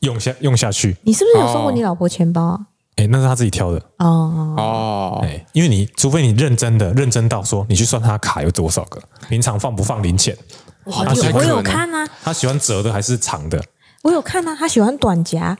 [0.00, 0.96] 用下用下去。
[1.02, 2.60] 你是不是有送过你老婆钱包啊？
[2.96, 10.36] 哎，那是他自己挑的哦哦，哎，因为你除非你认真的认真到说，你去算他卡有多少个，平常放不放零钱？
[10.86, 13.62] 我有我有看啊，他喜欢折的还是长的？
[14.02, 15.58] 我有看啊，他喜欢短夹，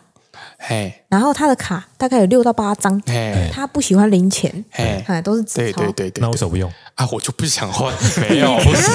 [0.58, 7.08] 嘿，然后他的卡大概有六到八张，嘿，他不喜欢零钱，嘿，都是纸钞，对对对，那为什么不用啊？
[7.10, 8.90] 我就不想换， 没有，不是，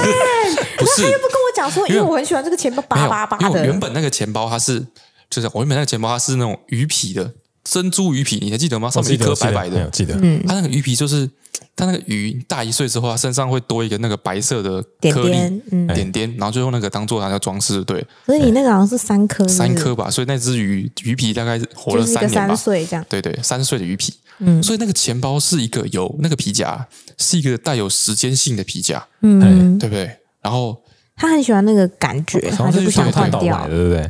[0.78, 3.66] 不是，他又不跟我讲说，因为我很喜欢这个钱包，八八八的。
[3.66, 4.88] 原本那个钱包它是，
[5.30, 7.30] 就是我原本那个钱包它是那种鱼皮的。
[7.64, 8.90] 珍珠鱼皮，你还记得吗？
[8.90, 10.18] 上面一颗白白的，记得。
[10.22, 11.30] 嗯，它那个鱼皮就是，
[11.76, 15.62] 它那个鱼大一岁之后，它身上会多一个那个白色的颗粒
[15.94, 17.84] 点点，然后就用那个当做它的装饰。
[17.84, 20.10] 对，所以你那个好像是三颗，三颗吧。
[20.10, 22.48] 所以那只鱼鱼皮大概活了三年吧。
[22.48, 23.06] 三岁这样。
[23.08, 24.14] 对对，三岁的鱼皮。
[24.40, 26.88] 嗯，所以那个钱包是一个有那个皮夹，
[27.20, 29.06] 是一个带有时间性的皮夹。
[29.22, 30.10] 嗯，对不对？
[30.42, 30.82] 然后
[31.16, 34.10] 他很喜欢那个感觉，他就不想换掉，对不对？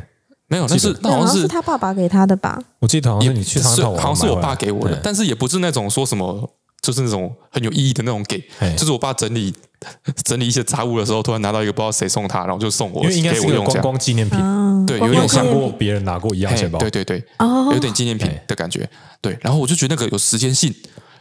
[0.52, 2.62] 没有，那是那好像是他爸爸给他的吧？
[2.78, 6.50] 我记得好像是你去他好像是我爸给我的，但是也不是那种说什么，
[6.82, 8.38] 就是那种很有意义的那种给，
[8.76, 9.54] 就是我爸整理
[10.22, 14.38] 整理一些杂物的时候，突然拿到一个不知道谁送他，然后就送我，因为应该是个观光纪念品，
[14.86, 17.24] 对，有点像过别人拿过一样钱包，对对对，
[17.72, 18.86] 有点纪念品的感觉，
[19.22, 19.38] 对。
[19.40, 20.74] 然后我就觉得那个有时间性，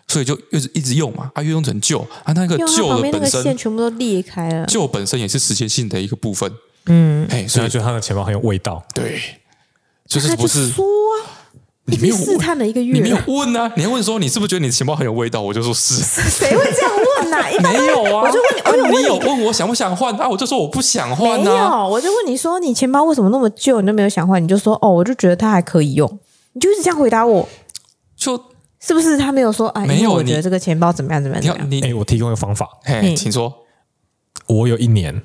[0.10, 6.52] 所以就一直一直用嘛，啊，越用成旧啊，那个旧的本身线全部都裂开了，旧本身也是时间性的一个部分。
[6.86, 8.84] 嗯，哎，所以觉得他的钱包很有味道。
[8.94, 9.20] 对，
[10.08, 10.86] 就是不是说
[11.86, 13.72] 你没有试探了一个月，你没有问啊？
[13.76, 15.42] 你还问说你是不是觉得你的钱包很有味道？
[15.42, 16.02] 我就说是。
[16.04, 17.38] 谁会这样问呐？
[17.62, 18.40] 没有啊，我就
[18.72, 20.28] 问你，你有问我想不想换啊？
[20.28, 21.44] 我就说我不想换啊。
[21.44, 23.82] 没有，我就问你说你钱包为什么那么旧？
[23.82, 26.20] 你都没有想换，你就说哦，我就觉得它还可以用。
[26.54, 27.48] 你就一直这样回答我，
[28.18, 28.38] 就
[28.80, 29.86] 是不是他没有说哎？
[29.86, 31.22] 没有，我觉得这个钱包怎么样？
[31.22, 31.58] 怎么样？
[31.70, 33.54] 你哎，我提供一个方法，嘿，请说。
[34.52, 35.22] 我有一年，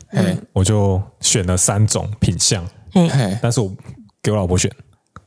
[0.52, 2.64] 我就选了三种品相，
[3.42, 3.70] 但是我
[4.22, 4.70] 给我老婆选。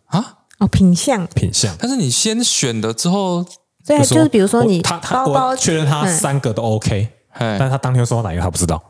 [0.06, 3.46] 啊，哦，品相，品相，但是你先选了之后，
[3.86, 8.82] 对，就是比如说你他他我确认他三个都 OK，但是他当天说哪一个他不知道，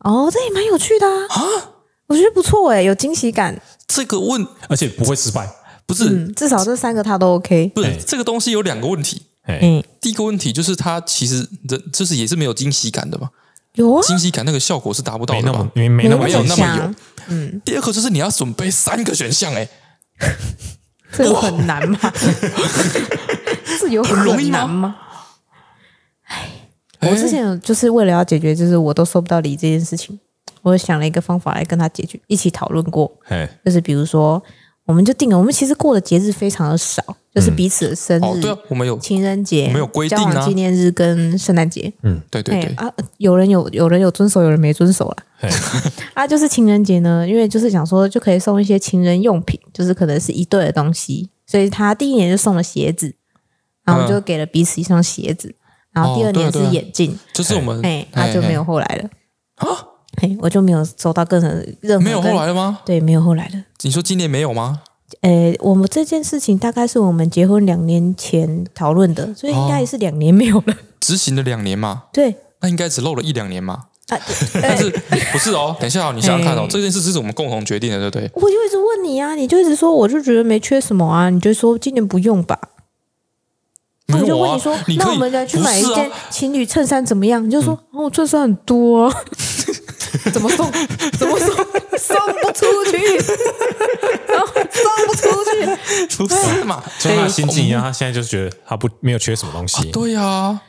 [0.00, 1.42] 哦，这也蛮有趣的啊，
[2.06, 5.48] 我觉得不错哎，有惊喜感，这个问，而且不会失败，
[5.86, 7.72] 不是、嗯，至少这三个他都 OK。
[7.74, 9.22] 不是这个东西有两个问题。
[9.48, 13.30] 嗯，第一个问题就是他其实人就是也是没有惊喜感的嘛。
[13.76, 16.94] 有啊，惊喜感那个效果是达不到的，没那么没没那么有那么有。
[17.28, 19.66] 嗯，第二个就是你要准备三个选项，哎，
[21.12, 21.98] 这个很难吗？
[23.80, 24.96] 这有很容易吗？
[26.24, 26.50] 哎，
[27.00, 30.18] 我之前就是为了要解决，就是我都收不到礼这件事情，
[30.62, 33.10] 我想了一个方法来跟他解决，一起讨论过。
[33.64, 34.42] 就是比如说。
[34.86, 37.02] 我们就定了，我们其实过的节日非常的少，
[37.34, 42.74] 就是彼此的生日，哦，对啊，我们有情人节，没有规定啊，交往纪念日跟圣诞节，嗯，对对对。
[42.76, 45.50] 啊，有人有有人有遵守，有人没遵守啦。
[46.14, 53.12] 啊，就是情人节呢，因为就是想说就可以送一些情人用品，就是可能是一对的东西，所以他第一年就送了鞋子，
[53.84, 55.52] 然后就给了彼此一双鞋子，
[55.92, 59.10] 然后第二年是眼镜，就是我们，哎，他就没有后来了。
[59.56, 59.95] 啊。
[60.20, 61.48] 嘿，我就没有收到任何
[61.80, 62.80] 任何没有后来了吗？
[62.84, 63.64] 对，没有后来了。
[63.82, 64.82] 你说今年没有吗？
[65.20, 70.74] 诶，我们这件事情大概是我们结婚两年前讨论的，所以应该也是两年没有了。
[71.00, 72.04] 执行了两年嘛？
[72.12, 73.84] 对，那应该只漏了一两年嘛？
[74.08, 74.18] 啊，
[74.62, 74.90] 但是
[75.32, 75.76] 不是哦？
[75.80, 78.30] 等一下，你想想看哦，这件事是我们共同决定的，对不对？
[78.34, 82.58] 我就一直问你啊，你就一直说，我就觉得没缺什么啊，你就说今年不用吧。
[84.12, 87.44] 我就问你说，那我们来去买一件情侣衬衫怎么样？
[87.44, 89.12] 你就说哦，衬衫很多。
[90.30, 90.70] 怎么送？
[91.18, 91.48] 怎么送？
[91.98, 93.18] 送不出去，
[94.70, 96.82] 送不出去，出事嘛？
[96.98, 99.90] 所以他心境一样，他现在就是觉得他不没有缺什么东西。
[99.90, 100.60] 对呀，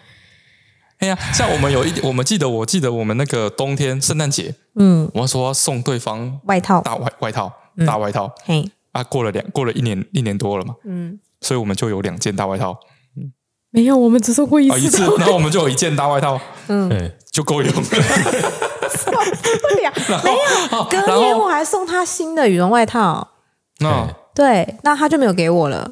[0.99, 7.51] 哎呀，像我们有一点，我们记得，我记得我们那个冬天圣诞节，嗯，我说要送对方外套，大外外套，
[7.85, 8.33] 大外套。
[8.45, 12.71] 嘿，啊，过了两过了一年一年多了嘛，嗯，所以我们就有两件大外套。
[13.17, 13.31] 嗯
[13.69, 17.83] 没有，我们只送过一次，一次，然后我们就有一件大外套，嗯，就够用了。
[18.97, 20.83] 受不了， 没有。
[20.85, 23.27] 隔年我还送他新的羽绒外套，
[23.79, 25.91] 那对，那他就没有给我了。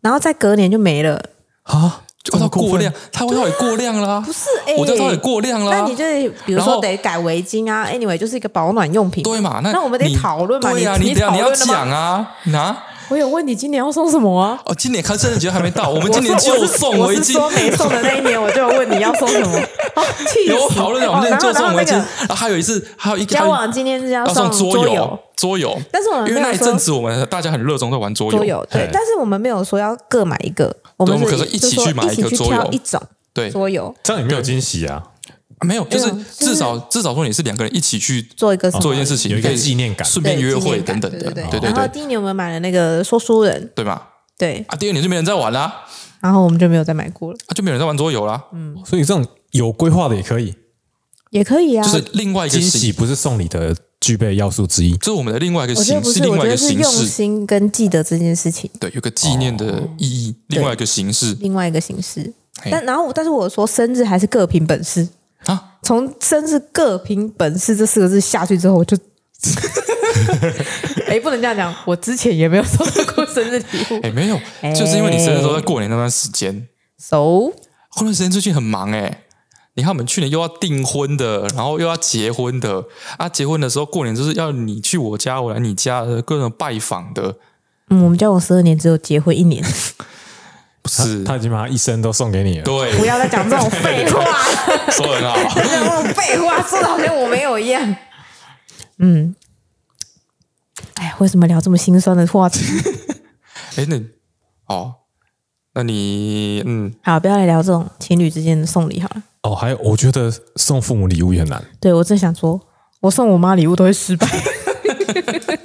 [0.00, 1.20] 然后再隔年就没了
[1.62, 4.20] 啊，外套过量，他外套也过量了。
[4.20, 5.70] 不是，哎，我外套也过量了。
[5.70, 6.04] 那你就
[6.44, 9.60] 比如说得改围巾啊，anyway 就是一个保暖用品，对嘛？
[9.62, 12.76] 那那我们得讨论嘛，对呀，你你要讲啊，那。
[13.08, 14.60] 我有问你今年要送什么啊？
[14.64, 17.32] 哦，今年看圣诞节还没到， 我们今年就送围巾。
[17.32, 19.60] 说没送的那一年，我就有问你要送什么。
[20.46, 21.92] 有讨论，我们今年就送围巾。
[21.92, 25.78] 然后还有一次，还有一个交往今天是要送桌游，桌游。
[25.92, 28.88] 但是我们因为那一阵子我们大家很热衷在玩桌游，桌游对。
[28.92, 33.00] 但是我们没有说要各买一个，我们可是一起去买一个桌游，一种
[33.32, 35.02] 对桌游，这样也没有惊喜啊。
[35.64, 41.70] 没有，就是至少至少说你是两个人一起去做一个做一件事情，有一个纪念感，顺便约会等等的，对对对。
[41.70, 44.10] 然后第一年我们买了那个说书人，对吧？
[44.36, 44.64] 对。
[44.68, 45.84] 啊，第二年就没人在玩啦，
[46.20, 48.44] 然后我们就没有再买过了，啊，就没有人在玩桌游啦。
[48.52, 50.54] 嗯，所以这种有规划的也可以，
[51.30, 51.86] 也可以啊。
[51.86, 62.32] 就是另外一个惊喜，不是送礼的具备要素之一，这是我们的另外一个形式，另外一个形式，用心跟记得这件事情，对，有个纪念的意义，另外一个形式，另外一个形式。
[62.70, 65.06] 但然后，但是我说生日还是各凭本事。
[65.84, 65.86] 啊！
[65.86, 68.96] 从“生日各凭本事”这四个字下去之后，我就
[71.06, 71.74] 哎，不能这样讲。
[71.84, 74.40] 我之前也没有收到过生日礼物，哎，没有，
[74.74, 76.66] 就是因为你生日都在过年那段时间。
[76.98, 77.52] So，
[77.88, 79.20] 后段时间最近很忙哎。
[79.76, 82.84] 你看，我们去年又要订婚的，然后又要结婚的
[83.18, 83.28] 啊！
[83.28, 87.36] 结婚的时候，过年就是要你去我家，我来你家的各种拜访的。
[87.90, 89.64] 嗯，我们交往十二年，只有结婚一年。
[90.84, 92.64] 不是，他已经把他一生都送给你了。
[92.64, 94.22] 对，不要再讲这种废话，
[94.92, 97.96] 说得很好，讲这种废话，说的好像我没有一样。
[98.98, 99.34] 嗯，
[100.96, 102.60] 哎呀，为什么聊这么心酸的话题？
[103.76, 103.98] 哎，那
[104.66, 104.96] 哦，
[105.72, 109.22] 那你嗯，好，不要来聊这种情侣之间的送礼好了。
[109.40, 111.64] 哦，还有，我觉得送父母礼物也很难。
[111.80, 112.60] 对，我正想说，
[113.00, 114.28] 我送我妈礼物都会失败。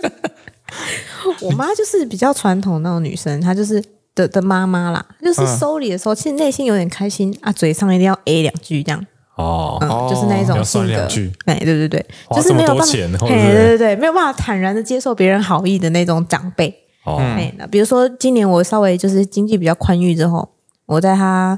[1.42, 3.84] 我妈就是比较传统那种女生，她就是。
[4.20, 9.06] 的的妈妈啦，就是收礼的时候，其实内心有点开心啊，嘴上一定要 A 两句这样。
[9.36, 9.78] 哦，
[10.10, 11.08] 就是那一种性格。
[11.46, 12.06] 哎，对对对，
[12.36, 16.74] 就是没有办法，对对对，没有办法坦然的接受别人好意的那种长辈。
[17.06, 20.50] 哦，哎，那比如说今年我稍微就是经济比较宽裕之后，
[20.86, 21.58] 我在他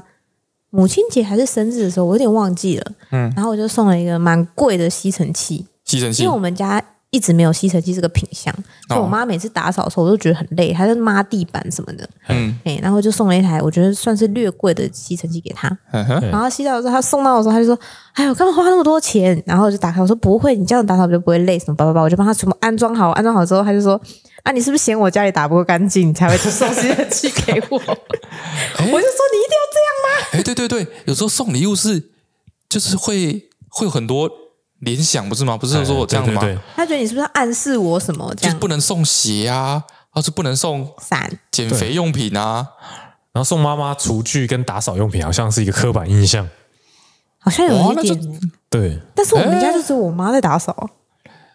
[0.70, 6.80] 母亲节还是生日的时候，我有点忘记了，嗯，然后我就送了一个蛮贵的吸尘器，吸尘器，因为我们家。
[7.12, 8.52] 一直没有吸尘器这个品相，
[8.88, 12.08] 所以我妈每次打扫的时候，我都觉得很累，还在抹地板什么的。
[12.28, 15.68] 嗯，哎，然后就送了一台我觉得算是略贵的吸尘器给她。
[16.30, 17.78] 然后吸到的时候，她送到的时候，她就说
[18.14, 23.10] ：“哎呦，干嘛花那么多钱？”然后我就打开，我说：“不会，你这样打扫就不会累什么？”叭叭叭，我就帮她全部安装好。
[23.10, 24.00] 安装好之后，她就说
[24.44, 27.76] ：“啊，你是不是嫌我家里打不够干净，你才会送吸尘器给我？
[27.78, 32.10] ”我就说：“你一定要这样吗？”哎，对对对，有时候送礼物是
[32.70, 34.30] 就是会会有很多。
[34.82, 35.56] 联想不是吗？
[35.56, 36.42] 不是说我这样吗？
[36.76, 38.32] 他觉得你是不是暗示我什么？
[38.34, 42.66] 就是不能送鞋啊，或是不能送伞、减肥用品啊，
[43.32, 46.48] 然后送妈妈厨具跟打扫用品，好像是一个刻板印象。
[47.38, 48.40] 好像有一点，
[48.70, 48.98] 对。
[49.14, 50.90] 但是我们家就是我妈在打扫。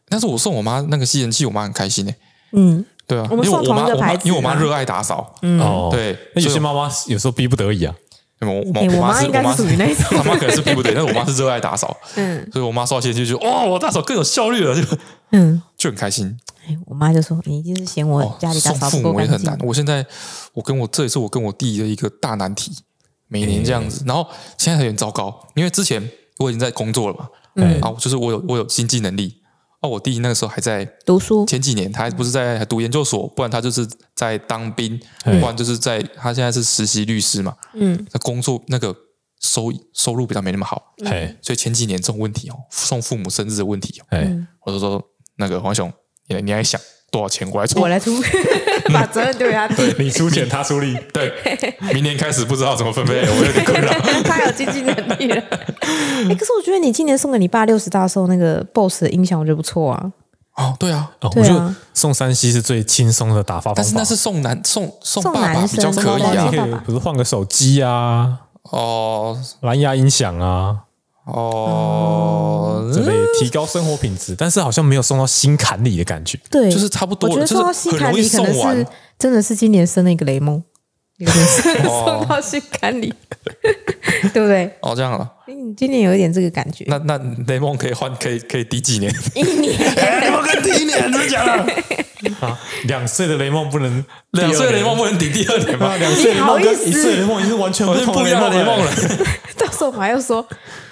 [0.10, 2.16] 但是我送我妈那个吸尘器，我妈很开心诶。
[2.54, 5.36] 嗯，对啊，我们送同一个牌子，因为我妈热爱打扫。
[5.42, 5.60] 嗯，
[5.92, 6.18] 对。
[6.34, 7.94] 那有些妈妈有时候逼不得已啊。
[8.40, 11.98] 我我妈应该是属于那种， 我妈可能是逼不得已，但是我妈是热爱打扫。
[12.16, 14.98] 嗯，所以我妈刷吸尘器就哇，我打扫更有效率了，就
[15.32, 16.38] 嗯 就很开心。
[16.68, 18.90] 哎，我妈就说你一定是嫌我家里打扫不够干净。
[18.90, 19.58] 送父母也很难。
[19.64, 20.06] 我现在
[20.54, 22.72] 我跟我这也是我跟我弟的一个大难题，
[23.28, 29.42] 每年这样子，然后现在有点糟糕，因为之前我已经在工作了嘛，嗯，啊，就是我有我有经济能力。
[29.82, 37.56] 哦，我弟那个时候还在读书，前几年他还不是在读研究所，不然他就是在当兵，不然就是在他现在是实习律师嘛。
[37.74, 38.96] 嗯，那工作那个
[39.40, 44.36] 收收入比较没那么好，哎，所以前几年这种问题哦，送父母生日的问题哦，哎，
[44.66, 45.00] 我就说
[45.36, 45.94] 那个黄雄，
[46.28, 47.80] 你你还想多少钱我来出？
[47.82, 48.12] 我来出，
[48.94, 51.34] 把责任丢给他，对，你出钱他出力， 对，
[51.94, 53.92] 明年开始不知道怎么分配，我有点困扰。
[54.24, 55.36] 他有经济能力了。
[55.40, 60.12] 哎，可是我觉得你今年送给你爸六十大寿那个 BOSS 的音响，我觉得不错啊。
[60.56, 63.82] 哦，对啊，我觉得送三 C 是最轻松的打发方法。
[63.82, 66.50] 但是那是送男送送爸爸比较可以啊，
[66.86, 70.78] 比如换个手机啊，哦，蓝牙音响啊，
[71.28, 76.40] 哦，这类提高生活品质，但是好像没有送到心坎里的感觉。
[76.50, 78.88] 对，就是差不多，我觉得送到心坎里可能是
[79.20, 80.64] 真的是今年生了一个雷梦。
[81.18, 81.46] 有点
[81.84, 83.12] 送到心坎里，
[84.32, 84.72] 对不对？
[84.82, 85.28] 哦，这样啊。
[85.48, 86.86] 你今年有一点这个感觉。
[86.88, 89.12] 那那雷梦可以换，可以可以抵几年？
[89.34, 89.76] 一年。
[90.22, 91.74] 雷梦可以抵一年，真的假的？
[92.40, 95.96] 啊，两岁的雷梦不能，两岁的雷梦不能抵第二年吗？
[95.98, 98.92] 两岁雷梦跟一岁雷梦已经是完全不同不一样的雷梦了。
[99.58, 100.42] 到时候我还要说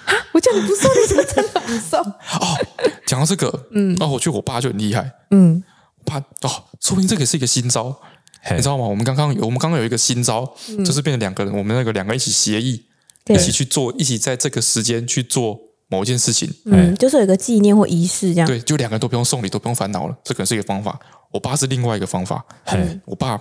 [0.04, 2.00] 啊，我叫你不送，你怎么真的不送？
[2.00, 2.58] 哦，
[3.06, 5.62] 讲到这个，嗯，哦，我觉得我爸就很厉害，嗯，
[6.04, 8.00] 我爸哦，说不定这个是一个新招。
[8.48, 8.84] 你知道吗？
[8.84, 12.80] 我们刚刚有，我们刚刚有一个新招，嗯、就是变成两个人，我们那个两个一起协议，
[13.26, 15.58] 一起去做，一起在这个时间去做
[15.88, 16.48] 某一件事情。
[16.66, 18.46] 嗯，就是有一个纪念或仪式这样。
[18.46, 20.16] 对，就两个人都不用送礼，都不用烦恼了。
[20.22, 20.96] 这可能是一个方法。
[21.36, 22.44] 我爸是另外一个方法。
[22.64, 23.36] 嗯，我爸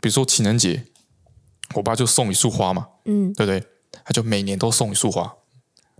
[0.00, 0.82] 比如说情人节，
[1.74, 2.86] 我爸就送一束花嘛。
[3.04, 3.62] 嗯，对不对？
[4.04, 5.30] 他就每年都送一束花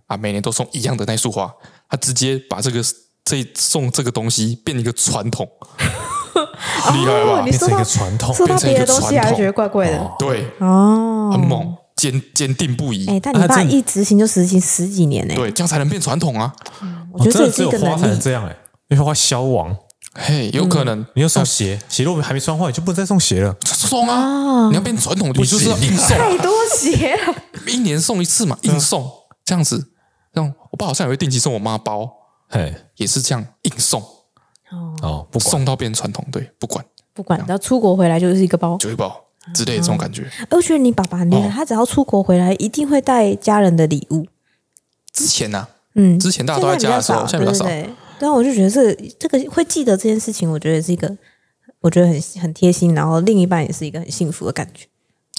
[0.06, 1.54] 啊，每年都送一样的那束花。
[1.90, 2.82] 他直接把这个
[3.24, 5.46] 这送这个东西变成一个传统。
[6.94, 7.42] 厉害吧？
[7.42, 10.10] 变成一个传统，收到别的东西还觉得怪怪的。
[10.18, 13.06] 对，哦，很猛，坚坚定不移。
[13.08, 15.34] 哎，但你爸一执行就执行十几年呢。
[15.34, 16.54] 对，这样才能变传统啊。
[17.12, 18.56] 我觉得这只有花才能这样哎，
[18.88, 19.76] 因为花消亡。
[20.20, 23.56] 嘿，有可能你要送鞋，鞋如果还没穿坏，你就不能再送鞋了。
[23.64, 24.68] 送啊！
[24.68, 26.08] 你要变传统，你就是硬送。
[26.08, 27.34] 太多鞋了，
[27.68, 29.08] 一年送一次嘛，硬送
[29.44, 29.92] 这样子。
[30.32, 32.10] 让我爸好像也会定期送我妈包，
[32.48, 34.02] 嘿，也是这样硬送。
[35.02, 40.28] 哦，不送到变传统，对，不管不管，只要出国回来就是一个包，就一包之类的这种感觉。
[40.50, 44.26] 而且你爸爸很厉害，他只要出国回来，一定会带家人的礼物。
[45.12, 47.66] 之前呢，嗯，之前大家都在家的时候，现在比较少。
[48.20, 51.16] 然后我就觉得这这个会记得这件事情，我觉得是一个，
[51.80, 54.86] 我觉得很很贴心，然后另一半也是一个很幸福的感觉。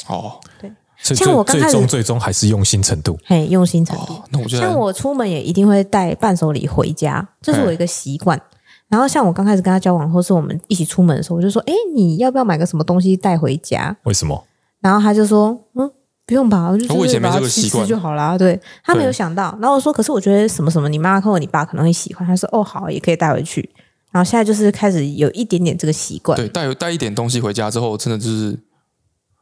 [0.07, 0.71] 哦，对，
[1.15, 4.21] 像我刚开始最终最终还是用心程度，嘿，用心程度。
[4.31, 8.41] 那我觉得，像我出门也一定会带伴手礼回家，这是我一个习惯。
[8.87, 14.43] 然后像我刚开始跟他交往，或是我们一起出门的时候，我就说：“哎，你要不要买个什么东西带回家？”为什么？
[14.81, 15.91] 然后他就说：“嗯，
[16.29, 19.57] 不用吧，我就就是把它吃吃就好了。”对，他没有想到。
[19.59, 23.67] 然后我说：“可是我觉得什么什么，你妈或者你爸可能会喜欢。”他说：“哦，好，也可以带回去。”
[24.13, 26.35] 然后现在就是开始有一点点这个习惯。
[26.35, 28.59] 对，带带一点东西回家之后，真的就是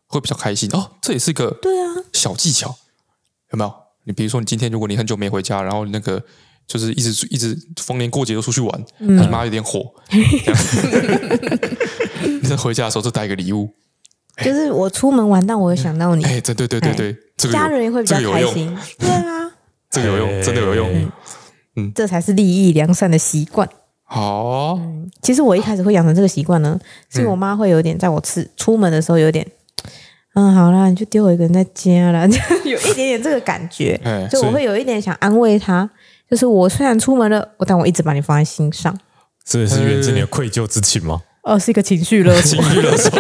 [0.08, 0.91] 会比较开心哦。
[1.02, 2.73] 这也是个对啊小技巧，
[3.52, 3.73] 有没有？
[4.06, 6.23] 你比如说，你今天如果你很久没回家，然后那个。
[6.67, 9.89] 就是一直一直逢年过节都出去玩，你妈有点火。
[12.41, 13.73] 你在 回家的时候就带个礼物，
[14.43, 16.23] 就是我出门玩，但我有想到你。
[16.23, 16.93] 哎，对对对对
[17.38, 18.78] 对，家人也会比较开心。
[19.00, 19.52] 对啊，
[19.89, 21.12] 这个有用，真的有用。
[21.76, 23.67] 嗯，这才是利益良善的习惯。
[24.04, 29.45] 好，嗯，其实我一开始会养成这个习惯呢，是我妈会有点在我吃出门的时候有点，
[30.36, 32.26] 嗯，好啦，你就丢我一个人在家啦，
[32.63, 34.00] 有一点点这个感觉，
[34.32, 35.89] 就我会有一点想安慰她。
[36.30, 38.98] 就是我虽然出门了，我但我一直把你放在心上，
[39.46, 41.21] 这是源自你的愧疚之情吗？
[41.44, 43.12] 哦，是一个情绪勒索，情绪勒索。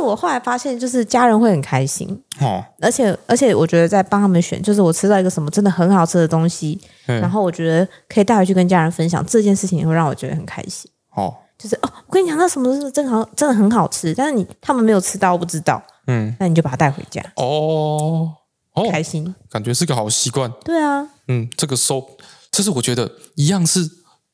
[0.00, 2.08] 我后来发现，就是家人会很开心。
[2.40, 10.90] 哦，而且而且我觉得在帮他们选，就是我吃到一个什么真的很好吃的东西，嗯、然后我觉得可以带回去跟家人分享，这件事情也会让我觉得很开心。
[11.14, 11.34] 哦。
[11.58, 17.22] 就是哦，我跟你讲，那什么是真好，真的很好吃，但是你他们没有吃到，不知道，嗯，那你就把它带回家。
[17.36, 18.32] 哦。
[18.72, 20.50] 哦，开心，感觉是个好习惯。
[20.64, 22.02] 对啊，嗯，这个收
[22.50, 23.80] 这是我觉得一样是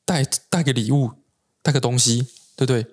[0.05, 1.09] 带带个礼物，
[1.61, 2.85] 带个东西，对不对？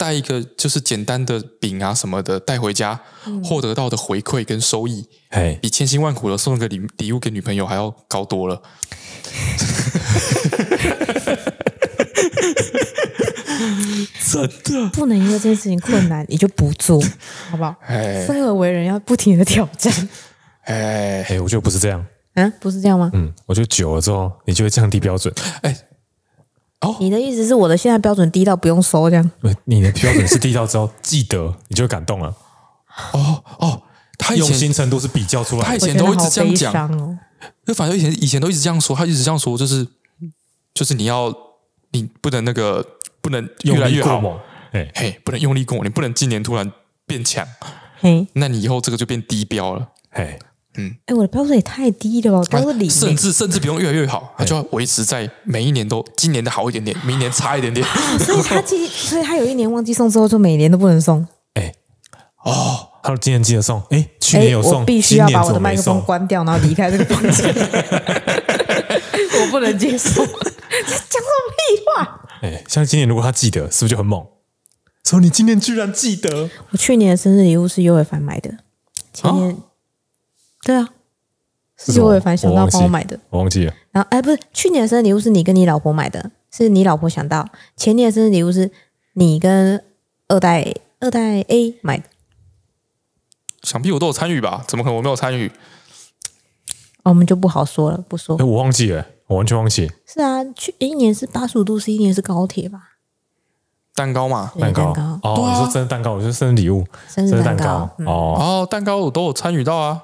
[0.00, 8.62] 你带一个就是简单的饼啊什么的带回家，嗯、获得到的回馈跟收益，嘿比千辛万苦的送一个礼礼物给女朋友还要高多了。
[14.64, 16.98] 真的不能因为这件事情困难你就不做，
[17.50, 17.74] 好不好？
[17.86, 20.08] 哎，生而为人要不停的挑战。
[20.62, 22.02] 哎哎，我觉得不是这样。
[22.36, 23.10] 嗯，不是这样吗？
[23.12, 25.34] 嗯，我觉得久了之后，你就会降低标准。
[25.62, 25.76] 哎，
[26.80, 29.30] 哦，你的意思是我的现在标准低到不用收这样？
[29.64, 32.34] 你的标准是低到之后记得，你就会感动了。
[33.12, 33.82] 哦哦，
[34.18, 35.66] 他用心程度是比较出来的。
[35.68, 37.18] 他以前都一直这样讲哦。
[37.66, 39.86] 就反正以前以前都一直这样说，他一直这样说，就是
[40.72, 41.32] 就是你要
[41.92, 42.84] 你不能那个
[43.20, 44.40] 不能越来越好，
[44.72, 46.72] 哎嘿，不能用力过猛，你不能今年突然
[47.06, 47.46] 变强，
[48.00, 50.38] 嘿，那你以后这个就变低标了，嘿。
[50.80, 52.46] 嗯，哎，我的标准也太低了吧？
[52.50, 57.86] 标准零，甚至甚至不用越来越好，他就要维持在每一年都今年的好一点点，明年差一点点。
[58.18, 61.26] 所以 他记，所以他有一年忘记送之后，就每年都不能送。
[61.54, 61.74] 哎，
[62.44, 67.54] 哦，他说今年记得送，哎，去年有送，我必须要把我的麦克风关掉，然后离开这个房间。
[69.42, 72.20] 我不能接受，讲什么屁话？
[72.42, 74.24] 哎，像今年如果他记得，是不是就很猛？
[75.04, 76.48] 说你今年居然记得？
[76.70, 78.58] 我去年的生日礼物是尤伟凡买的，
[79.12, 79.56] 前年。
[80.62, 80.88] 对啊，
[81.76, 83.74] 是尤伟凡想到帮我买的，我忘记了。
[83.92, 87.48] 然后哎，不是，去年的生日礼物是你跟你老婆买的，是你老婆想到。
[87.76, 88.70] 前年的生日礼物是
[89.14, 89.82] 你跟
[90.28, 92.04] 二代二代 A 买的。
[93.62, 94.64] 想必我都有参与吧？
[94.66, 95.50] 怎么可能我没有参与？
[97.02, 98.36] 我们就不好说了，不说。
[98.36, 99.90] 哎，我忘记了，我完全忘记。
[100.06, 102.88] 是啊，去一年是八十五度 C，一年是高铁吧？
[103.94, 110.02] 蛋糕嘛，蛋糕哦，你说生日蛋糕，我说生日礼物，生日蛋糕哦哦，蛋糕我都有参与到啊。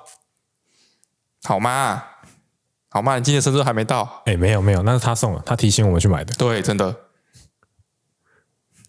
[1.47, 2.03] 好吗？
[2.91, 3.17] 好吗？
[3.19, 4.23] 你今年生日还没到？
[4.27, 6.35] 哎，没有没有，那是他送的，他提醒我们去买的。
[6.35, 6.95] 对，真的，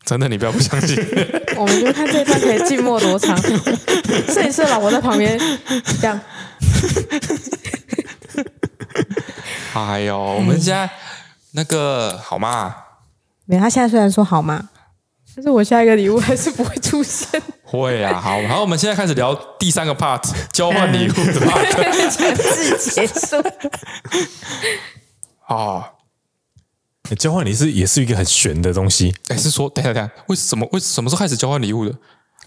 [0.03, 0.97] 真的，你不要不相信。
[1.55, 3.37] 我们就看这一段可以静默多长。
[4.33, 5.39] 摄影师老婆在旁边
[6.01, 6.19] 这样。
[9.73, 10.89] 哎呦，我们现在
[11.51, 12.75] 那个好吗？
[13.45, 14.69] 没有，他现在虽然说好吗，
[15.35, 17.39] 但是我下一个礼物还是不会出现。
[17.69, 23.43] 会啊，好，然后我们现在开始聊第三个 part，交换礼物的 part，强制结束。
[25.53, 25.91] 啊，
[27.19, 29.13] 交换礼是也是一个很玄的东西。
[29.27, 30.65] 哎，是说，等一下，等一下，为什么？
[30.71, 31.93] 为什么时候开始交换礼物的？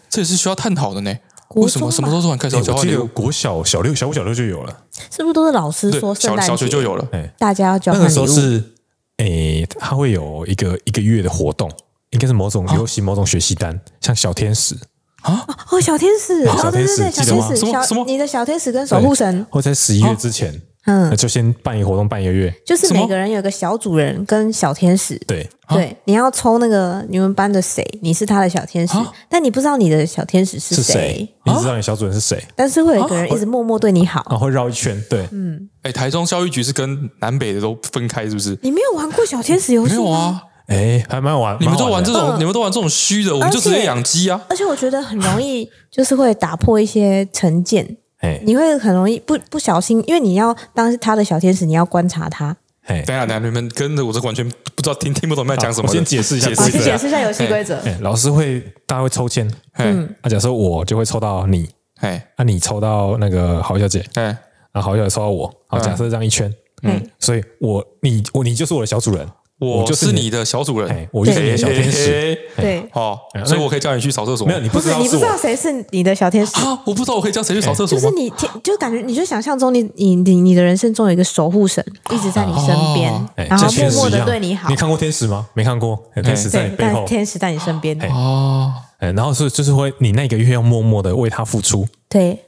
[0.08, 1.14] 这也是需要探讨的呢。
[1.56, 3.06] 为什么什么时候突然开始交换礼物？
[3.08, 7.06] 国小小六、小五、小六就有了，是不是都是老师说圣诞节小学就有了？
[7.12, 8.08] 哎，大家要交换礼物。
[8.08, 8.72] 那个时候是，
[9.18, 11.70] 哎，他会有一个一个月的活动，
[12.10, 14.74] 应该是某种游戏、某种学习单，像小天使。
[15.22, 15.46] 啊？
[15.70, 18.04] 哦，小天使，小天使，小天使，什么什么？
[18.06, 28.94] 你的小天使跟守护神，会在十一月之前，嗯，就先办一个活动，办一个月，就是每个人有个小主人跟小天使，对对，你要抽那个你们班的谁，你是他的小天使，
[29.28, 38.58] 但你不知道你的小天使是谁，你知道你小主人是谁，但是会有一个人一直默默对你好，然后会绕一圈，对，嗯，哎，台中教育局是跟南北的都分开，是不是？
[38.62, 40.00] 你没有玩过小天使游戏吗？
[40.00, 40.42] 没有啊。
[40.70, 41.56] 哎，还蛮好玩。
[41.60, 44.40] 你们都玩这种，你们都玩这种虚的，我们就直接养鸡啊。
[44.48, 47.96] 而且我觉得很容易，就是会打破一些成见。
[48.18, 52.56] 哎，你会很容易不不小心，因为你要当他的小天使，你要观察他。
[52.84, 55.88] 哎，等下等下，你们跟着我这完全不知道听听不懂在讲什么。
[55.88, 57.76] 我先解释一下，解释解释一下游戏规则。
[57.80, 59.50] 哎，老师会，大家会抽签。
[59.78, 61.68] 嗯，啊，假设我就会抽到你，
[62.00, 64.24] 哎，那，你抽到那个郝小姐，哎，
[64.72, 66.52] 然后郝小姐抽到我，好，假设这样一圈，
[66.82, 69.26] 嗯，所以我你我你就是我的小主人。
[69.60, 74.46] 我就是你的小主人，我就是你的小天使，对，哦，所以我可以叫你去扫厕所。
[74.46, 76.82] 没有，你不知道，你不知道谁是你的小天使啊？
[76.86, 77.98] 我不知道我可以叫谁去扫厕所。
[77.98, 78.32] 就是你，
[78.64, 83.12] 就感觉你就想象中，你你你你的人生中有一个守护神一直在你身边，
[83.48, 84.70] 然后默默的对你好。
[84.70, 85.46] 你看过天使吗？
[85.52, 88.72] 没看过，天使在你背后，天使在你身边哦。
[88.98, 92.38] 哎，然后是就是会，你那个月要默默的为他付出，对，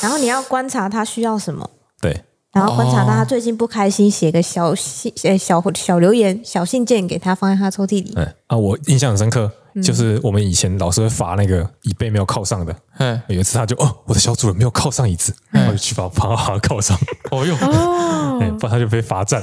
[0.00, 1.68] 然后你要观察他需要什么，
[2.00, 2.22] 对。
[2.56, 8.14] 然后观察到他最近不开心，写个小信，呃，小小留言、小信件给他，放在他抽屉里。
[8.16, 9.52] 嗯啊，我印象很深刻，
[9.82, 12.74] 就是我们以前老师会罚那个椅背没有靠上的。
[12.96, 16.98] 嗯，有一次他就哦，我的小主人没有靠上椅子，我就去把 把他靠上。
[17.30, 19.42] 哦哟，哦，不然他就被罚站。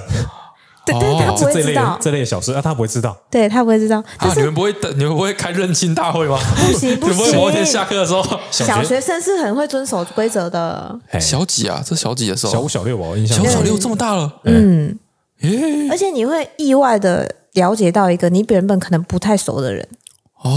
[0.86, 3.16] 对，但是他不会知道这类的小事啊，他不会知道。
[3.30, 4.04] 对他不会知道。
[4.18, 6.38] 啊，你们不会等，你们不会开认亲大会吗？
[6.56, 7.18] 不行 不行。
[7.18, 11.00] 不会某一天下课的时候，小学生是很会遵守规则的。
[11.20, 11.82] 小几啊？
[11.86, 12.54] 这小几的时候？
[12.54, 13.38] 小五、小六吧，我印象。
[13.38, 14.32] 小五、小六这么大了。
[14.44, 14.98] 嗯。
[15.92, 19.88] 而且你会意外的了解到一个你原本可能不太熟的人，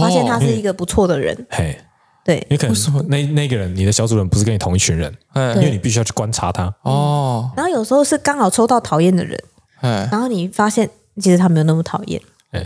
[0.00, 1.46] 发现他是一个不错的人。
[1.50, 1.78] 嘿。
[2.24, 7.48] 对，因为可能那那个人，你的小主人不是跟你同一群人，因为你必须要去观察他哦。
[7.56, 9.40] 然后有时候是刚好抽到讨厌的人，
[9.80, 10.88] 然后你发现
[11.20, 12.20] 其实他没有那么讨厌，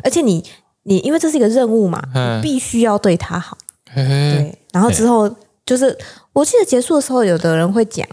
[0.04, 0.44] 而且你
[0.84, 2.02] 你因为这是一个任务嘛，
[2.36, 3.56] 你必须要对他好。
[3.94, 5.28] 对，然后之后
[5.66, 5.96] 就是
[6.32, 8.06] 我记得结束的时候，有的人会讲，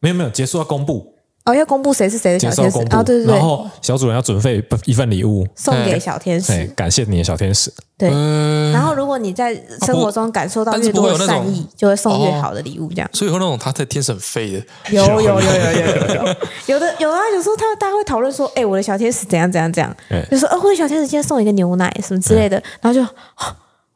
[0.00, 1.15] 没有没有，结束要公布。
[1.46, 3.02] 哦，要公布谁是谁的小天使啊？
[3.02, 7.72] 对对对，然后小主人要准备一份礼物送给小天使，感谢你的小天使。
[7.96, 8.10] 对，
[8.72, 9.54] 然后如果你在
[9.86, 13.08] 生活中感受到越多的善意，就会送越好的礼物，这样。
[13.12, 16.36] 所以有那种他在天使很废的，有有有有有有
[16.66, 19.96] 有的有啊，有时候他大家会讨论说，哎，我的小天使怎样怎样怎样，
[20.30, 23.06] 就说，哦，我的小天使今天送一个牛奶什么之类的，然后就。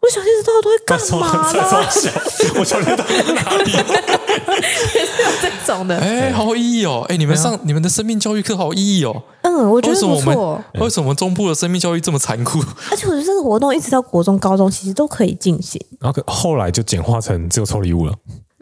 [0.00, 2.56] 我小天使到底都会干嘛呢？
[2.58, 3.70] 我小天使到底在哪里？
[3.70, 5.96] 也是有这种的。
[5.98, 7.04] 哎，好有意义哦！
[7.08, 9.22] 哎，你们上你们的生命教育课好有意义哦。
[9.42, 10.14] 嗯，我觉得不错。
[10.16, 12.60] 为什么为什么中部的生命教育这么残酷？
[12.90, 15.78] 而且我觉得这个活动一直到国中、高中其实都可以进行。
[16.00, 18.14] 然后后来就简化成只有抽礼物了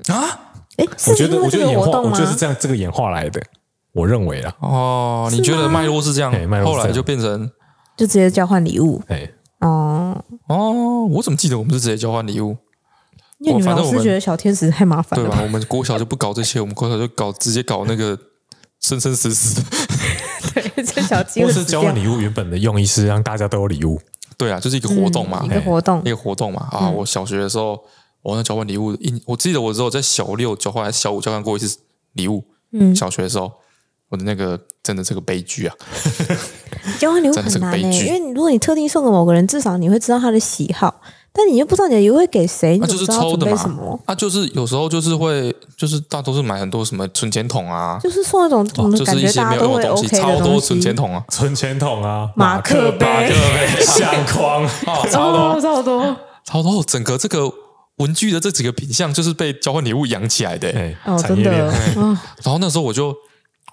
[0.09, 0.41] 啊？
[0.77, 3.41] 哎，我觉得我觉得演化，我觉得是这样这个演化来的。
[3.93, 6.33] 我认为啊，哦，你觉得脉络是这样？
[6.65, 7.49] 后来就变成
[7.97, 9.01] 就直接交换礼物。
[9.07, 9.31] 哎。
[9.61, 12.57] 哦哦，我怎么记得我们是直接交换礼物？
[13.41, 15.41] 因为你们老师觉得小天使太麻烦了，对吧？
[15.43, 18.19] 我们国小就不搞这些，我们国小就搞直接搞那个
[18.81, 19.69] 生生死死的。
[20.55, 21.45] 对，这小鸡。
[21.45, 24.01] 或是交换礼物原本的用意是让大家都有礼物。
[24.37, 26.69] 对啊，就是一个活动嘛，一个活动，一个活动嘛。
[26.73, 27.81] 啊，我小学的时候，
[28.23, 31.79] 我那交换礼物，一我记得我只有在小六交换还是小五交换过一次
[32.15, 32.45] 礼物。
[32.73, 33.53] 嗯，小学的时候。
[34.11, 35.75] 我的那个真的是个悲剧啊！
[36.99, 43.99] 交换礼物很难呢，因为你如果你特定送给某个人，至少你会知道他的喜好，但你又不知道你的礼物会给谁，那就是抽的嘛。
[44.07, 53.31] 啊，就是有时候就是会，就是大多数买很多什么存钱筒啊，就是送那种就是一些没有用的东西，超多存钱筒啊，存钱筒啊，马克杯、
[53.81, 54.65] 相框。
[54.65, 55.61] 啊， 超多。
[55.61, 56.13] 超多
[56.45, 57.53] 超多，整个这个
[57.99, 60.73] 文具的这几个品相就是被交换礼物养起来的，
[61.05, 61.51] 哦，真的。
[62.43, 63.15] 然后那时候我就。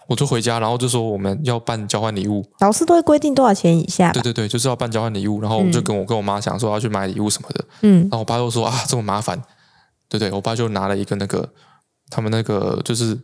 [0.08, 4.12] 我就回家，然后就说我们要办交换礼物，老师都会规定多少钱以下。
[4.12, 7.66] 对对对，就是要办交换礼物，然后我就跟我跟我妈讲说要去买礼物什么的。
[7.82, 9.42] 嗯，然后我爸就说啊这么麻烦，
[10.08, 11.50] 对对，我爸就拿了一个那个
[12.10, 13.16] 他们那个就是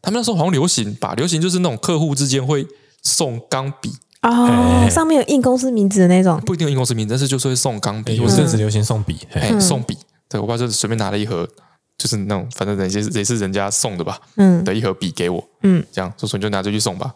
[0.00, 2.66] 他们那时候好像流行吧，流行就是那种客户之间会
[3.02, 9.96] 送钢笔哦，上面有印公司名字的那种，不一定有印公司名字，但是就是会送钢笔，有阵子流行送笔，哎，送笔。
[10.28, 11.48] 对我爸就随便拿了一盒。
[12.00, 17.12] 就是那种，反正人家也是人家送的吧，嗯，的一盒笔给我，嗯，这样，所以你就拿着去送吧。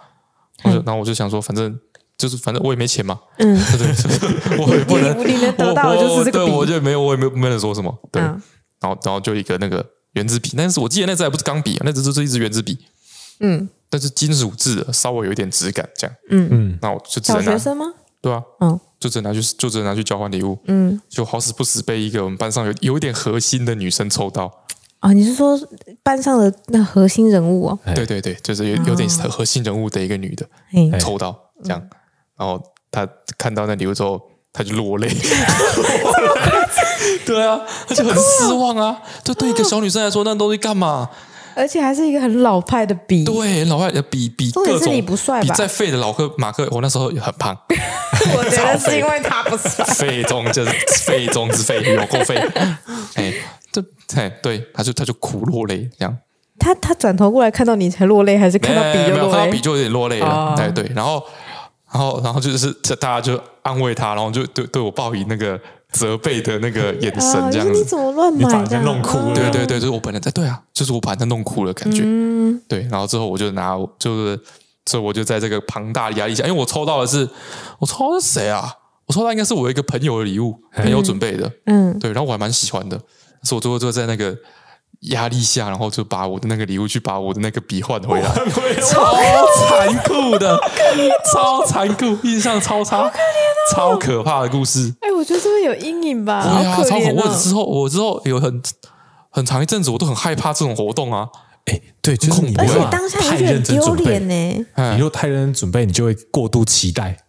[0.63, 1.75] 我就，然后我就想说，反正
[2.19, 3.87] 就是反正我也没钱嘛，嗯， 对，
[4.61, 8.21] 我也不能，你能得到的就是这个笔，我就没有，我也没有没能说什么，对。
[8.21, 8.33] 然
[8.83, 9.83] 后，然后就一个那个
[10.13, 12.77] 圆珠笔，但是我记得那支还不是钢笔，那只就是一支圆珠笔，
[13.41, 16.49] 嗯，但是金属制的，稍微有一点质感，这样，嗯。
[16.51, 16.79] 嗯。
[16.83, 17.87] 那我就只能拿，小学生吗？
[18.21, 24.64] 对啊，嗯，就只能拿去，就只能拿去交换礼物，嗯，就好死不死被一个我们班上有有一点核心的女生抽到。
[25.05, 25.61] 啊，你是说
[26.03, 27.79] 班上的那核心人物哦？
[27.95, 30.47] 对对对，就是有有点核心人物的一个女的，
[30.99, 31.79] 抽到这样，
[32.39, 32.59] 然后
[32.91, 34.19] 她看到那礼物之后，
[34.51, 35.07] 她就落泪。
[37.27, 39.03] 对啊，她就很失望啊！
[39.23, 41.11] 这对一个小女生来说，那东西干嘛？
[41.55, 45.55] 而且还是一个很老派的笔，对，老派的笔笔，重点是你不帅吧？
[45.55, 47.55] 再废的老克马克，我那时候也很胖。
[48.39, 50.73] 我觉得是因为他不帅，废中就是
[51.05, 52.37] 废中之废，有够废。
[53.17, 53.35] 哎。
[53.75, 56.17] 这哎，对，他就他就苦落泪，这样。
[56.57, 59.33] 他他转头过来看到你才落泪，还是看到笔就落泪？
[59.33, 60.55] 看到笔就有点落泪了。
[60.57, 61.21] 哎，对，然后
[61.93, 65.61] 然后然后就是这大家就安慰他，然后就对对我报以那个
[65.91, 67.73] 责备的那个眼神，这样子。
[67.73, 68.49] 你怎么乱买？
[68.49, 69.35] 把人弄哭了。
[69.35, 72.03] 对对对，就是我本来在对啊，就是我把人弄哭了，感觉。
[72.05, 72.63] 嗯。
[72.69, 74.41] 对，然后之后我就拿，就是
[74.87, 77.29] 所以我就在这个庞大的压力下，因为我抽到的是
[77.81, 78.73] 我抽到的是谁啊？
[79.07, 81.51] 我抽到应该是我一个朋友的礼物，朋友准备的。
[81.67, 81.99] 嗯。
[81.99, 82.99] 对，然后我还蛮喜欢的。
[83.45, 84.37] 所以我最后就在那个
[85.11, 88.29] 压力下，然后就把我的那个礼物去把我的那个笔换回来，
[88.81, 89.15] 超
[89.53, 90.59] 残酷的，
[91.31, 93.13] 超残酷，印象超差，
[93.75, 94.95] 超可怕的故事。
[95.01, 96.43] 哎，我觉得这个有阴影吧？
[96.43, 97.29] 对啊，超恐怖。
[97.35, 98.63] 之后我之后有很
[99.31, 101.29] 很长一阵子，我都很害怕这种活动啊。
[101.67, 104.67] 哎，对，就是你而且当下太认真准备呢。
[104.93, 107.24] 你如果太认真准备，你就会过度期待。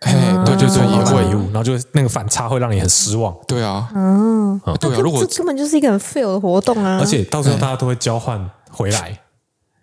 [0.00, 0.12] 哎，
[0.44, 3.34] 对，就是也会礼物，然后就那个反差会让你很失望。
[3.48, 6.98] 对啊，嗯，对啊，如果这根本就是一个很 fail 的活动啊！
[7.00, 9.20] 而且到时候大家都会交换回来，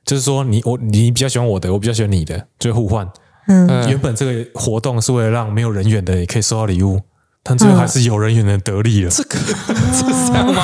[0.05, 3.09] 就是说你我你比较喜欢我的，我比较喜欢你的，就会互换。
[3.47, 7.01] 嗯，原本这个活动是为了让没有人员的也可以收到礼物，
[7.41, 9.09] 但最后还是有人员的得利了。
[9.09, 9.38] 这个
[9.91, 10.64] 是这样吗？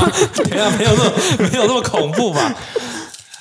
[0.51, 2.55] 没有没有那么没有那么恐怖吧？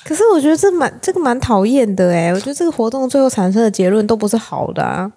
[0.03, 2.33] 可是我觉得这蛮这个蛮讨厌的哎！
[2.33, 5.11] 我觉得这个活动最后产生的结论都不是好的啊。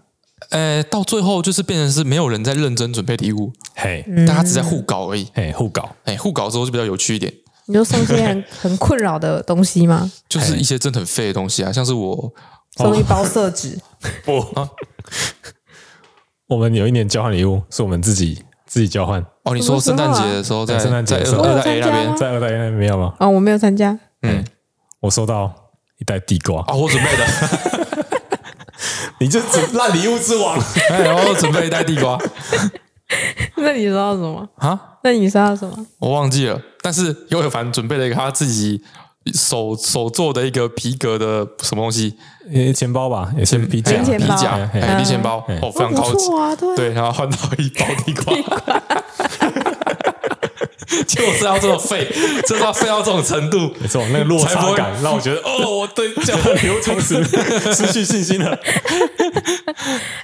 [0.53, 7.32] 呃，到最后就是变成是没有人在认真准备礼物，嘿，大家只在互搞而已，嘿，互搞，哎，互搞之后就比较有趣一点。
[7.66, 10.11] 你就送一些很很困扰的东西吗？
[10.28, 12.32] 就是一些真的很废的东西啊，像是我
[12.76, 13.78] 送一包色纸，
[14.24, 14.68] 不啊，
[16.48, 19.24] 我们有一年交换礼物，是我们自己自己交换。
[19.44, 23.14] 哦，你说圣诞节的时候在圣诞节时候在 A 那边，在二代 A 那边没有吗？
[23.20, 23.98] 哦，我没有参加。
[24.22, 24.44] 嗯，
[25.00, 25.50] 我收到
[25.98, 27.91] 一袋地瓜啊，我准备的。
[29.23, 30.59] 你就只烂礼物之王，
[30.91, 32.18] 哎，我准备一袋地瓜。
[33.57, 34.79] 那你知道什么啊？
[35.05, 35.87] 那你知道什么？
[36.01, 36.61] 我忘记了。
[36.81, 38.83] 但是尤伟凡准备了一个他自己
[39.33, 42.16] 手手做的一个皮革的什么东西？
[42.53, 48.35] 呃，钱包吧，也是皮夹，皮夹，哎，皮钱包，哦，非常高级啊，对，然后换到一包地瓜。
[51.07, 52.07] 就是要这么废，
[52.47, 57.22] 就是要废到这种程度，没错，那个落差感让我觉得， 哦，我对交换礼物从此
[57.74, 58.51] 失去信心了。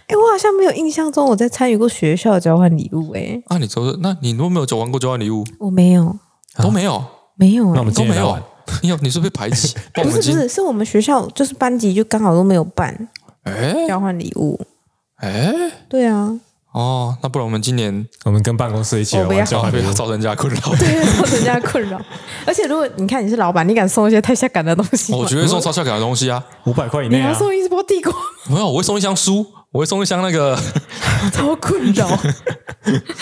[0.06, 5.44] 哎，我好像没有印象中我在参与过学校的交换礼物，哎，啊，你说，那你都没有交换过交换礼物？
[5.59, 6.16] 我没有，
[6.62, 7.04] 都没有，
[7.36, 8.38] 没有，那我们都没有。
[8.82, 9.74] 你有， 你是被排挤？
[9.94, 13.09] 不是，不是，是我们学校就是班级就刚好都没有办，
[13.44, 14.61] 哎，交换礼物，
[15.16, 15.54] 哎，
[15.88, 16.38] 对啊。
[16.78, 20.60] 哦，那不然我们今年我们跟办公室一起玩交换礼物，造成人家困扰。
[20.78, 22.00] 对，造成人家困扰。
[22.46, 25.12] 而且如果你看你是老板，你敢送一些太下感的东西？
[25.12, 27.18] 我觉得送超下感的东西啊，五百块以内。
[27.18, 28.12] 你要送一波地瓜？
[28.48, 30.56] 没有，我会送一箱书，我会送一箱那个。
[31.34, 32.08] 超困扰。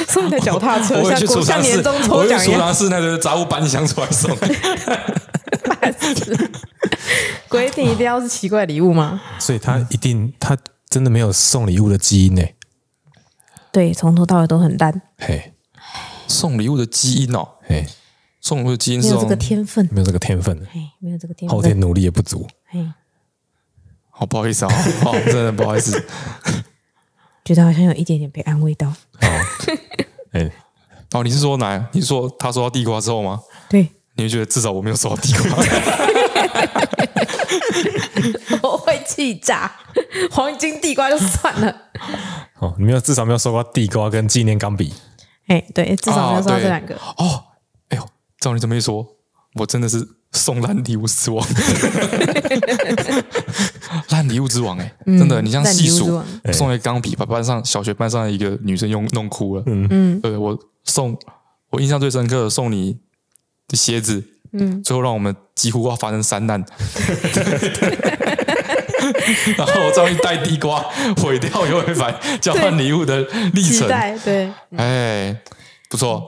[0.07, 2.39] 送一台脚踏车，像过像年终抽奖一样。
[2.39, 4.37] 我去储藏室那个杂物搬一箱出来送。
[7.49, 9.19] 规定一定要是奇怪礼物吗？
[9.39, 10.55] 所以他一定，他
[10.91, 12.43] 真的没有送礼物的基因呢。
[13.77, 15.03] 对，从头到尾都很烂。
[15.19, 15.53] 嘿，
[16.27, 17.85] 送礼物的基因哦，嘿，
[18.41, 22.49] 送礼物的基因是没有这个天分，没有这个天分，嘿，没有这个天分，后天努力也不足。
[22.65, 22.83] 嘿，
[24.09, 24.73] 好不好意思啊，
[25.05, 26.03] 哦， 真的不好意思，
[27.45, 28.89] 觉得好像有一点点被安慰到。
[28.89, 28.95] 哦，
[30.33, 30.51] 哎，
[31.13, 31.87] 哦，你是说哪？
[31.93, 33.39] 你是说他收到地瓜之后吗？
[33.69, 35.51] 对，你会觉得至少我没有收到地瓜。
[38.63, 39.71] 我会气炸，
[40.31, 41.75] 黄金地瓜就算了。
[42.59, 44.93] 哦，你没有，至少没有收过地瓜跟纪念钢笔。
[45.47, 46.95] 哎，对，至少没有收到这两个。
[46.95, 47.45] 哦，
[47.91, 48.09] 哎呦，
[48.41, 49.07] 照你这么一说，
[49.55, 51.47] 我真的是送烂礼物之王，
[54.11, 56.21] 烂礼物之王哎，真的，你像细数，
[56.53, 59.63] 送一个钢笔，把班上小学班上的一个女生用弄哭了。
[59.67, 61.17] 嗯嗯，对我送，
[61.71, 62.99] 我印象最深刻的送你
[63.69, 66.65] 的鞋子，嗯，最后让我们几乎要发生三难。
[69.57, 70.81] 然后我终于带地瓜
[71.23, 73.21] 毁掉尤伟凡交换礼物的
[73.53, 73.87] 历程，
[74.25, 75.41] 对，哎，
[75.89, 76.23] 不错，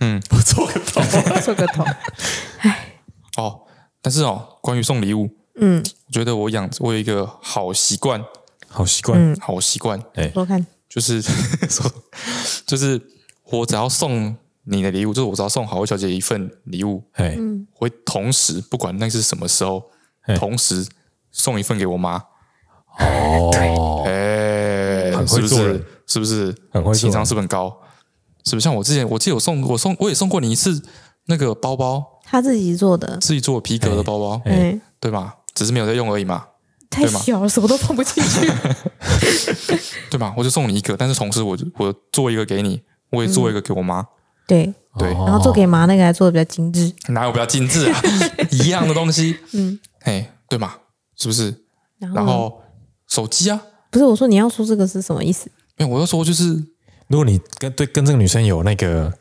[0.00, 1.00] 嗯，不错个头，
[1.40, 1.82] 错个头，
[2.60, 2.92] 哎，
[3.36, 3.62] 哦，
[4.02, 5.30] 但是哦，关于送礼物，
[5.60, 8.22] 嗯，我觉得我养我有一个好习惯，
[8.68, 11.22] 好习惯，好习惯，哎，我看，就是
[11.68, 11.90] 说，
[12.66, 13.00] 就是
[13.44, 17.36] 我只要送你的礼物，就是我只要送好味小姐一份礼物，哎，
[17.72, 19.82] 会同时不管那是什么时候，
[20.38, 20.86] 同时。
[21.36, 22.16] 送一份给我妈
[23.00, 25.84] 哦，哎，是不是？
[26.06, 26.54] 是不是？
[26.70, 27.76] 很会，情商是不是很高？
[28.44, 28.62] 是不是？
[28.62, 30.80] 像我之前，我记得我送我送我也送过你一次
[31.26, 35.34] 那个包包，他自己做的，自己做皮革的包包，哎，对吧？
[35.54, 36.46] 只是没有在用而已嘛，
[36.88, 38.48] 太小了，什么都放不进去，
[40.08, 40.32] 对吧？
[40.36, 44.06] 我就送你一个，但是同时我我做一个给你，我也做一个给我妈，
[44.46, 44.74] 对。
[44.96, 48.00] 对，然后做给妈那个还做的比较精致，哪有比较精致啊？
[48.52, 50.74] 一样的东西，嗯，哎，对嘛？
[51.16, 51.52] 是不是？
[51.98, 52.62] 然后
[53.08, 55.50] 手机啊，不是我说你要说这个是什么意思？
[55.76, 56.52] 没有，我要说就是，
[57.08, 59.12] 如果你跟对跟这个女生有那个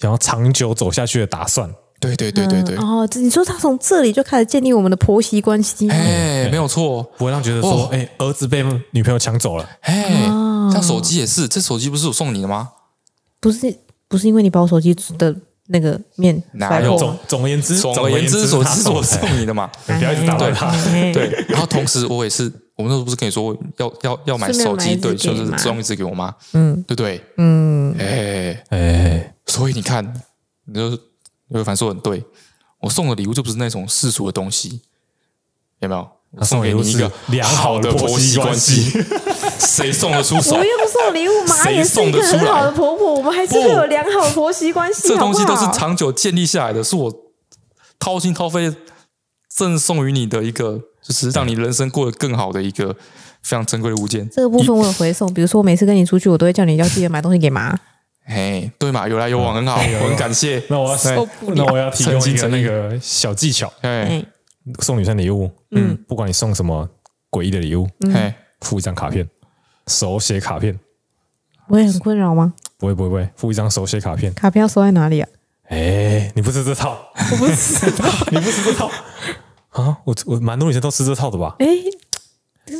[0.00, 2.76] 想要长久走下去的打算，对对对对对。
[2.76, 10.26] 哦，你说他从这里就开始建立我们的婆媳关系，哎，没有错，不会让觉得说，哎，儿子被女朋友抢走了，哎，
[10.70, 12.72] 像手机也是，这手机不是我送你的吗？
[13.40, 13.78] 不是，
[14.12, 15.34] 不是因为你把我手机的。
[15.68, 16.98] 那个面拿有？
[16.98, 19.70] 总总而言之，总而言之，手机是我送你的嘛？
[19.86, 20.68] 不要一直打断他。
[20.90, 24.96] 对， 然后同时我也是，我们那时候不是跟你说要要要买手机？
[24.96, 26.34] 对，就是送一支给我妈。
[26.52, 27.24] 嗯，对不对？
[27.38, 30.04] 嗯，哎哎，所以你看，
[30.66, 30.98] 你就尤
[31.50, 32.22] 伟凡说很对，
[32.80, 34.82] 我送的礼物就不是那种世俗的东西，
[35.78, 36.06] 有没有？
[36.32, 38.90] 我送给你一个良好的婆媳关系。
[39.60, 40.56] 谁送得出手？
[40.56, 42.42] 我又不送礼物嘛，也送得出来？
[42.42, 45.08] 很好的婆婆，我们还是会有良好的婆媳关系。
[45.08, 47.12] 这东西都是长久建立下来的，是我
[47.98, 48.72] 掏心掏肺
[49.54, 52.94] 赠送于你的一个，就是让你人生过得更好的一个
[53.42, 54.28] 非常珍贵的物件。
[54.30, 57.78] 这个部分我有回送，比如说我每次跟你出去，我都会叫你要记得买东西给妈。
[58.24, 60.62] 哎，对嘛，有来有往很好，我很感谢。
[60.68, 64.24] 那我要那我要提供一个那个小技巧，哎，
[64.78, 66.88] 送女生礼物，嗯，不管你送什么
[67.30, 69.28] 诡异的礼物，哎，附一张卡片。
[69.88, 70.78] 手写卡片，
[71.68, 72.52] 不会很困扰吗？
[72.78, 75.28] 不会不会不会，附一张手写卡片，卡片要收在哪里啊？
[75.68, 76.98] 哎，你不吃这套？
[77.32, 77.86] 我不吃，
[78.30, 78.90] 你不吃这套
[79.70, 79.98] 啊？
[80.04, 81.56] 我我蛮多女生都吃这套的吧？
[81.60, 81.66] 哎，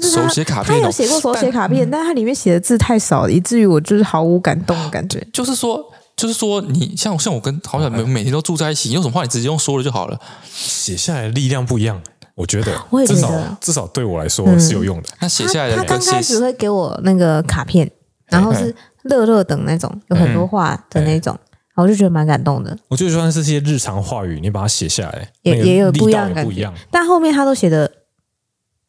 [0.02, 5.26] 手写卡片，他有写过手写卡片，但它里面写的字太少了，以至于我就是毫无感动的感觉。
[5.32, 5.82] 就是说，
[6.16, 10.20] 就是说，你像像我跟好像每每天都住在一起，你有什么话你直接用说了就好了。
[10.52, 12.02] 写下来的力量不一样，
[12.34, 15.08] 我觉得，我也觉得，至少至少对我来说是有用的。
[15.20, 17.90] 那写下来的，他刚开始会给我那个卡片，
[18.32, 21.38] 然后是乐乐等那种，有很多话的那种。
[21.74, 22.78] 我就觉得蛮感动的。
[22.88, 26.70] 我就算是这些日常话语，你把它写下来，也也有不一样的感觉。
[26.90, 27.90] 但后面他都写的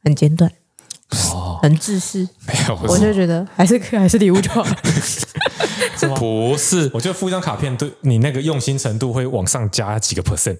[0.04, 0.52] 很简短，
[1.34, 2.28] 哦，很自私。
[2.46, 4.76] 没有，我就觉得还是还是礼物就好了。
[6.20, 10.58] 不是，我觉得附一张卡片，对你那个用心程度会往上加几个 percent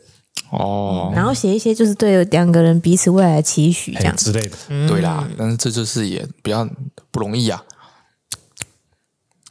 [0.50, 1.12] 哦。
[1.14, 4.58] 然后写一些就是对两个人彼此未来的期许这样之类的。
[4.88, 6.66] 对啦，但是这就是也比较
[7.12, 7.62] 不容易啊。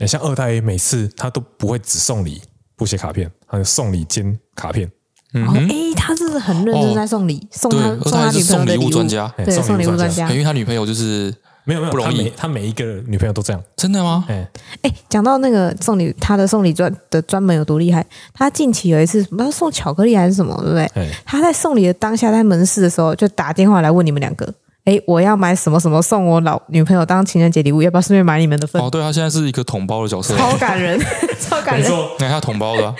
[0.06, 2.40] 像二代每次他都不会只送礼。
[2.74, 4.90] 不写卡片，他就送礼兼卡片。
[5.34, 10.28] 嗯，哎，他是很认真在送礼，送他送他女朋友的礼物专家，对，送礼物专家。
[10.32, 11.32] 因为他女朋友就是
[11.64, 14.24] 没有没有不容易，他每一个女朋友都这样， 真的吗？
[14.26, 14.48] 哎
[14.82, 18.04] 哎，讲到那个送礼，他的送礼专的专门有多厉害？
[18.34, 21.08] 他近期有一次，不知道送巧克力还是什么，对不对？
[21.24, 24.52] 他在送礼的当下，在门市的时候就打电话来问你们两个。
[24.84, 28.82] 哎，我要买什么什么送我老女朋友当情人节礼物，要不要顺便买你们的份？
[28.82, 30.98] 哦，对，他现在是一个统包的角色，超感人，
[31.40, 31.88] 超感人。
[32.18, 32.92] 那他统包的，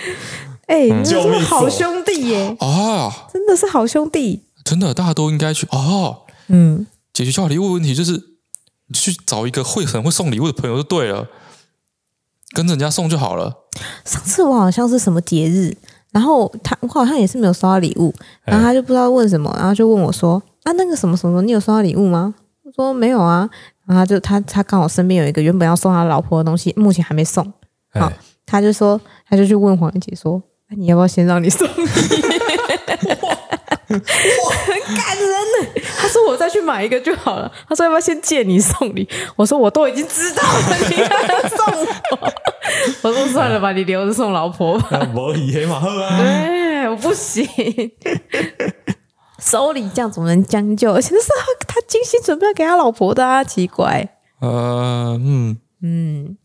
[0.67, 2.55] 哎，你是好兄弟耶！
[2.61, 6.19] 啊，真的是好兄弟，真的，大家都应该去哦。
[6.47, 8.13] 嗯，解决交换礼物问题就是，
[8.87, 11.27] 你去找一个会很会送礼物的朋友就对了，
[12.55, 13.67] 跟着人家送就好了。
[14.05, 15.75] 上次我好像是什么节日，
[16.11, 18.15] 然后他我好像也是没有收到礼物，
[18.45, 20.41] 然后他就不知道问什么，然后就问我说。
[20.63, 22.35] 啊，那个什么什么，你有收到礼物吗？
[22.63, 23.49] 我说没有啊，
[23.85, 27.43] 然后他就他他刚好身边有一个原本要送他老婆的东西，目前还没送。
[27.93, 28.11] 好，
[28.45, 31.71] 他就说他就去问黄姐说，那你要不要先让你送礼？
[33.89, 35.81] 哇，很感人呢。
[35.97, 37.51] 他说我再去买一个就好了。
[37.67, 39.07] 他说要不要先借你送礼？
[39.35, 41.59] 我说我都已经知道了，你还要送
[42.11, 42.33] 我？
[43.03, 45.07] 我说算了吧，你留着送老婆吧。
[45.13, 47.45] 我以黑马后啊，对，我不行。
[49.43, 50.93] 收礼这样怎么能将就？
[50.93, 51.29] 而且那是
[51.67, 54.07] 他精心准备给他老婆的啊，奇怪。
[54.39, 56.37] 呃，嗯嗯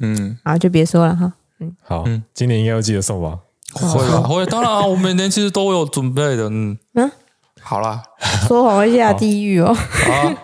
[0.00, 1.32] 嗯，好，就别说了哈。
[1.60, 3.38] 嗯，好，嗯今年应该要记得送吧？
[3.74, 4.44] 会吧，会。
[4.46, 6.50] 当然啊，我每年其实都有准备的。
[6.50, 7.10] 嗯嗯，
[7.60, 8.02] 好啦，
[8.48, 9.72] 说谎会下地狱哦。
[9.72, 10.34] 好，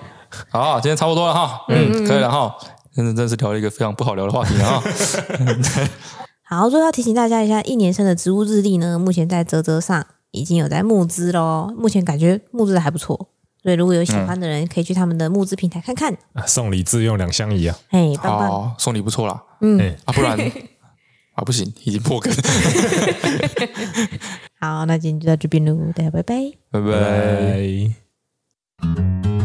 [0.51, 1.63] 好，今天差不多了哈。
[1.69, 2.55] 嗯，可以了哈。
[2.95, 4.83] 真的真是聊了一个非常不好聊的话题啊。
[6.43, 10.07] 好，最后要提醒大家一下，一年生的植物日历呢，目前在啧啧上。
[10.31, 13.17] 已经有在募资喽，目前感觉募资的还不错，
[13.63, 16.13] 所以如果有喜欢的人，可以去他们的募资平台看看。
[16.35, 17.77] 啊，送礼自用两相宜啊！
[17.91, 19.43] 哎，好，送礼不错啦。
[19.61, 20.39] 嗯，啊，不然
[21.35, 22.33] 啊，不行，已经破梗。
[24.61, 26.35] 好，那今天就到这边喽，大家拜拜，
[26.71, 29.38] 拜拜。